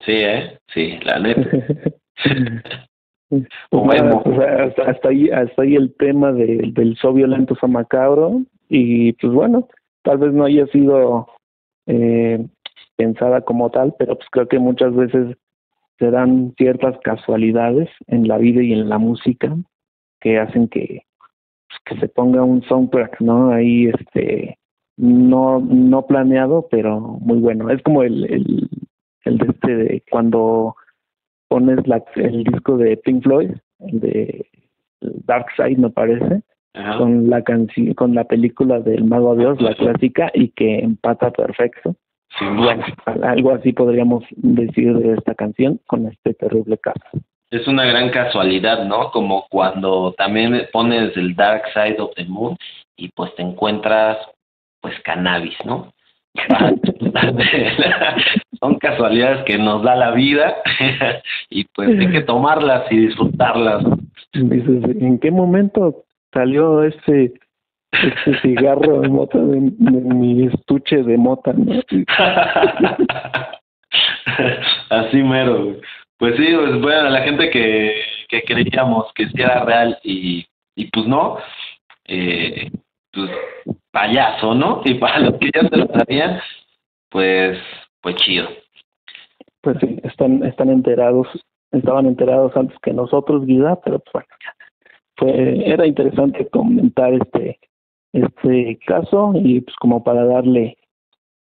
Sí, 0.00 0.12
¿eh? 0.12 0.58
Sí, 0.72 0.98
la 1.02 1.18
neta. 1.18 1.50
pues 3.30 3.44
bueno, 3.70 4.22
pues 4.24 4.38
hasta, 4.38 4.90
hasta, 4.90 5.08
ahí 5.08 5.30
hasta 5.30 5.62
ahí 5.62 5.76
el 5.76 5.94
tema 5.96 6.32
de, 6.32 6.70
del 6.72 6.96
so 6.96 7.12
violento 7.12 7.54
so 7.54 7.68
macabro 7.68 8.42
y 8.68 9.12
pues 9.14 9.32
bueno 9.32 9.68
tal 10.02 10.18
vez 10.18 10.32
no 10.32 10.44
haya 10.44 10.66
sido 10.66 11.28
eh, 11.86 12.44
pensada 12.96 13.42
como 13.42 13.70
tal 13.70 13.94
pero 13.98 14.16
pues 14.16 14.28
creo 14.30 14.48
que 14.48 14.58
muchas 14.58 14.94
veces 14.94 15.36
se 15.98 16.10
dan 16.10 16.54
ciertas 16.56 16.98
casualidades 17.04 17.88
en 18.08 18.26
la 18.26 18.38
vida 18.38 18.62
y 18.62 18.72
en 18.72 18.88
la 18.88 18.98
música 18.98 19.54
que 20.20 20.38
hacen 20.38 20.68
que 20.68 21.02
que 21.84 21.96
se 21.98 22.08
ponga 22.08 22.42
un 22.42 22.62
soundtrack, 22.62 23.20
¿no? 23.20 23.50
Ahí, 23.50 23.86
este, 23.86 24.58
no, 24.96 25.60
no 25.60 26.06
planeado, 26.06 26.66
pero 26.70 27.00
muy 27.00 27.38
bueno. 27.38 27.70
Es 27.70 27.82
como 27.82 28.02
el, 28.02 28.24
el, 28.24 28.68
el 29.24 29.38
de 29.38 29.46
este, 29.48 29.76
de 29.76 30.02
cuando 30.10 30.76
pones 31.48 31.86
la, 31.86 32.02
el 32.16 32.44
disco 32.44 32.76
de 32.76 32.96
Pink 32.98 33.22
Floyd, 33.22 33.50
el 33.80 34.00
de 34.00 34.46
Dark 35.00 35.46
Side, 35.56 35.76
me 35.76 35.90
parece, 35.90 36.42
con 36.98 37.28
la 37.28 37.42
canción, 37.42 37.94
con 37.94 38.14
la 38.14 38.24
película 38.24 38.80
del 38.80 39.04
Mago 39.04 39.34
Dios, 39.34 39.60
la 39.60 39.74
clásica, 39.74 40.30
y 40.34 40.50
que 40.50 40.78
empata 40.78 41.30
perfecto. 41.30 41.96
Sí, 42.38 42.44
bueno, 42.46 42.84
algo 43.22 43.52
así 43.52 43.72
podríamos 43.72 44.22
decir 44.36 44.96
de 44.96 45.14
esta 45.14 45.34
canción 45.34 45.80
con 45.86 46.06
este 46.06 46.32
terrible 46.34 46.78
caso 46.78 47.18
es 47.50 47.66
una 47.66 47.84
gran 47.84 48.10
casualidad, 48.10 48.84
¿no? 48.84 49.10
Como 49.10 49.48
cuando 49.48 50.14
también 50.16 50.68
pones 50.72 51.16
el 51.16 51.34
Dark 51.34 51.64
Side 51.74 52.00
of 52.00 52.14
the 52.14 52.24
Moon 52.24 52.56
y 52.96 53.08
pues 53.08 53.34
te 53.34 53.42
encuentras 53.42 54.18
pues 54.80 54.96
cannabis, 55.00 55.56
¿no? 55.64 55.92
son 58.60 58.78
casualidades 58.78 59.42
que 59.44 59.58
nos 59.58 59.82
da 59.82 59.96
la 59.96 60.12
vida 60.12 60.58
y 61.50 61.64
pues 61.74 61.88
hay 61.98 62.08
que 62.10 62.22
tomarlas 62.22 62.84
y 62.90 63.06
disfrutarlas. 63.06 63.84
Dices, 64.32 64.84
¿en 65.00 65.18
qué 65.18 65.32
momento 65.32 66.04
salió 66.32 66.84
ese 66.84 67.32
ese 67.92 68.40
cigarro 68.40 69.00
de 69.00 69.08
mota 69.08 69.38
de, 69.38 69.60
mi 69.60 70.46
estuche 70.46 71.02
de 71.02 71.16
mota? 71.16 71.52
Así 74.90 75.22
mero. 75.22 75.76
Pues 76.20 76.36
sí, 76.36 76.46
pues 76.54 76.82
bueno, 76.82 77.08
la 77.08 77.22
gente 77.22 77.48
que, 77.48 77.94
que 78.28 78.42
creíamos 78.42 79.10
que 79.14 79.26
sí 79.28 79.40
era 79.40 79.64
real 79.64 79.98
y, 80.04 80.46
y 80.76 80.90
pues 80.90 81.06
no, 81.06 81.38
eh, 82.04 82.70
pues 83.10 83.30
payaso, 83.90 84.54
¿no? 84.54 84.82
Y 84.84 84.94
para 84.94 85.18
los 85.20 85.38
que 85.38 85.50
ya 85.50 85.66
se 85.66 85.76
lo 85.78 85.86
sabían, 85.86 86.38
pues, 87.08 87.58
pues 88.02 88.16
chido. 88.16 88.50
Pues 89.62 89.78
sí, 89.80 89.98
están, 90.02 90.44
están 90.44 90.68
enterados, 90.68 91.26
estaban 91.72 92.04
enterados 92.04 92.54
antes 92.54 92.76
que 92.82 92.92
nosotros, 92.92 93.46
Guida, 93.46 93.80
pero 93.82 94.00
pues 94.00 94.12
bueno, 94.12 94.28
fue, 95.16 95.70
era 95.72 95.86
interesante 95.86 96.46
comentar 96.48 97.14
este, 97.14 97.58
este 98.12 98.78
caso 98.86 99.32
y 99.36 99.62
pues 99.62 99.74
como 99.76 100.04
para 100.04 100.26
darle 100.26 100.76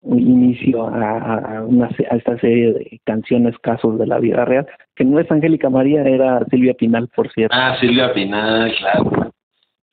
inicio 0.02 0.88
a, 0.88 1.58
a, 1.58 1.62
una, 1.62 1.86
a 2.10 2.16
esta 2.16 2.38
serie 2.38 2.72
de 2.72 3.00
canciones, 3.04 3.58
casos 3.58 3.98
de 3.98 4.06
la 4.06 4.18
vida 4.18 4.44
real, 4.44 4.66
que 4.96 5.04
no 5.04 5.18
es 5.18 5.30
Angélica 5.30 5.70
María, 5.70 6.02
era 6.02 6.44
Silvia 6.50 6.74
Pinal, 6.74 7.08
por 7.14 7.30
cierto. 7.32 7.56
Ah, 7.58 7.76
Silvia 7.80 8.12
Pinal, 8.12 8.72
claro 8.78 9.30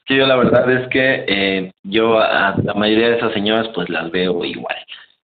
que 0.08 0.16
yo 0.16 0.26
la 0.26 0.38
verdad 0.38 0.72
es 0.72 0.88
que 0.88 1.26
eh, 1.28 1.72
yo 1.84 2.18
a 2.18 2.56
la 2.64 2.74
mayoría 2.74 3.10
de 3.10 3.18
esas 3.18 3.34
señoras 3.34 3.68
pues 3.76 3.90
las 3.90 4.10
veo 4.10 4.44
igual. 4.44 4.78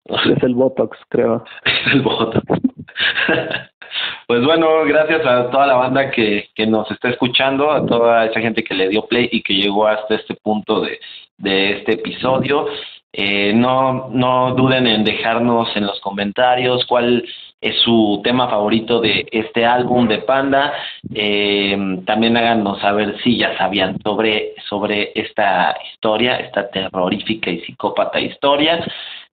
Es 0.06 0.42
el 0.42 0.56
Botox, 0.56 0.98
creo. 1.10 1.44
Es 1.66 1.94
el 1.94 2.02
Botox. 2.02 2.46
pues 4.28 4.44
bueno, 4.44 4.86
gracias 4.86 5.26
a 5.26 5.52
toda 5.52 5.68
la 5.68 5.76
banda 5.76 6.10
que, 6.10 6.48
que 6.56 6.66
nos 6.66 6.90
está 6.90 7.10
escuchando, 7.10 7.72
a 7.72 7.86
toda 7.86 8.26
esa 8.26 8.40
gente 8.40 8.64
que 8.64 8.74
le 8.74 8.88
dio 8.88 9.06
play 9.06 9.28
y 9.32 9.44
que 9.44 9.54
llegó 9.54 9.86
hasta 9.86 10.16
este 10.16 10.36
punto 10.36 10.82
de, 10.82 11.00
de 11.38 11.72
este 11.80 11.94
episodio. 11.94 12.68
Eh, 13.12 13.54
no, 13.54 14.10
no 14.10 14.54
duden 14.56 14.86
en 14.86 15.04
dejarnos 15.04 15.76
en 15.76 15.88
los 15.88 16.00
comentarios 16.00 16.86
cuál 16.86 17.26
es 17.60 17.82
su 17.82 18.22
tema 18.24 18.48
favorito 18.48 19.02
de 19.02 19.28
este 19.32 19.66
álbum 19.66 20.08
de 20.08 20.20
Panda. 20.20 20.74
Eh, 21.14 22.02
también 22.06 22.38
háganos 22.38 22.80
saber 22.80 23.20
si 23.24 23.38
ya 23.38 23.58
sabían 23.58 23.98
sobre, 24.04 24.54
sobre 24.70 25.12
esta 25.16 25.76
historia, 25.92 26.38
esta 26.38 26.70
terrorífica 26.70 27.50
y 27.50 27.62
psicópata 27.62 28.20
historia. 28.20 28.86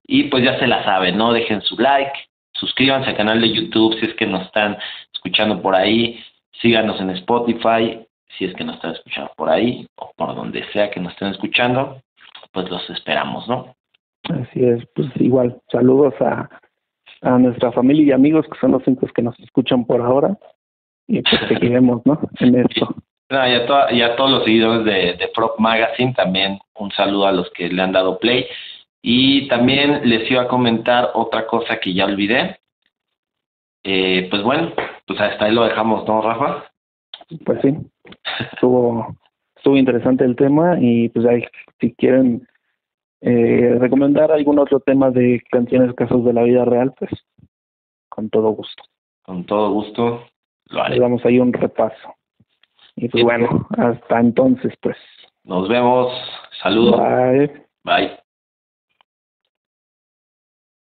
Y 0.07 0.25
pues 0.25 0.45
ya 0.45 0.59
se 0.59 0.67
la 0.67 0.85
saben, 0.85 1.19
¿no? 1.19 1.33
Dejen 1.33 1.61
su 1.63 1.77
like, 1.79 2.13
suscríbanse 2.53 3.11
al 3.11 3.17
canal 3.17 3.41
de 3.41 3.53
YouTube 3.53 3.99
si 3.99 4.07
es 4.07 4.15
que 4.15 4.27
nos 4.27 4.47
están 4.47 4.79
escuchando 5.13 5.61
por 5.61 5.75
ahí, 5.75 6.23
síganos 6.61 7.01
en 7.01 7.11
Spotify 7.11 8.01
si 8.39 8.45
es 8.45 8.55
que 8.55 8.65
nos 8.65 8.77
están 8.77 8.93
escuchando 8.93 9.33
por 9.37 9.49
ahí 9.49 9.87
o 9.97 10.13
por 10.17 10.35
donde 10.35 10.65
sea 10.73 10.91
que 10.91 11.01
nos 11.01 11.13
estén 11.13 11.29
escuchando, 11.29 12.03
pues 12.57 12.71
los 12.71 12.89
esperamos, 12.89 13.47
¿no? 13.49 13.77
Así 14.31 14.65
es, 14.65 14.83
pues 14.95 15.09
igual, 15.17 15.61
saludos 15.71 16.15
a 16.21 16.49
a 17.23 17.39
nuestra 17.39 17.73
familia 17.73 18.05
y 18.05 18.13
amigos, 18.13 18.47
que 18.51 18.59
son 18.59 18.73
los 18.73 18.87
únicos 18.87 19.11
que 19.13 19.23
nos 19.23 19.39
escuchan 19.41 19.85
por 19.85 20.01
ahora, 20.01 20.37
y 21.07 21.23
pues 21.23 21.41
seguiremos, 21.49 22.05
¿no? 22.05 22.19
En 22.41 22.57
esto. 22.57 22.95
No, 23.29 23.49
y, 23.49 23.53
a 23.53 23.93
y, 23.93 24.03
a 24.03 24.17
todos 24.17 24.31
los 24.31 24.45
seguidores 24.45 24.85
de, 24.85 25.15
de 25.15 25.29
Prop 25.35 25.59
Magazine, 25.59 26.15
también 26.15 26.59
un 26.79 26.91
saludo 26.93 27.27
a 27.27 27.33
los 27.33 27.51
que 27.51 27.69
le 27.69 27.83
han 27.83 27.93
dado 27.93 28.19
play. 28.19 28.47
Y 29.03 29.49
también 29.49 30.09
les 30.09 30.31
iba 30.31 30.43
a 30.43 30.49
comentar 30.49 31.11
otra 31.15 31.47
cosa 31.47 31.79
que 31.79 31.93
ya 31.93 32.05
olvidé. 32.05 32.61
Eh, 33.83 34.29
pues 34.31 34.43
bueno, 34.43 34.73
pues 35.07 35.21
hasta 35.21 35.45
ahí 35.45 35.53
lo 35.53 35.65
dejamos, 35.65 36.07
¿no, 36.07 36.23
Rafa? 36.23 36.65
Pues 37.45 37.61
sí, 37.63 37.77
estuvo, 38.53 39.17
estuvo 39.67 39.79
interesante 39.79 40.25
el 40.25 40.37
tema 40.37 40.79
y 40.81 41.09
pues 41.09 41.27
ahí, 41.27 41.43
si 41.81 41.93
quieren 41.95 42.47
eh, 43.21 43.77
recomendar 43.81 44.31
algún 44.31 44.61
otro 44.61 44.79
tema 44.79 45.11
de 45.11 45.43
canciones 45.51 45.93
casos 45.95 46.25
de 46.25 46.33
la 46.33 46.45
vida 46.45 46.65
real, 46.65 46.95
pues 46.97 47.11
con 48.09 48.31
todo 48.31 48.51
gusto. 48.51 48.85
Con 49.23 49.45
todo 49.45 49.73
gusto 49.73 50.23
lo 50.67 50.83
haré. 50.83 51.01
Damos 51.01 51.25
ahí 51.25 51.41
un 51.41 51.53
repaso. 51.53 52.15
Y 52.95 53.09
pues 53.09 53.25
bueno, 53.25 53.67
hasta 53.77 54.21
entonces 54.21 54.73
pues. 54.81 54.99
Nos 55.43 55.69
vemos. 55.69 56.13
Saludos. 56.63 57.01
Bye. 57.01 57.51
Bye. 57.83 58.26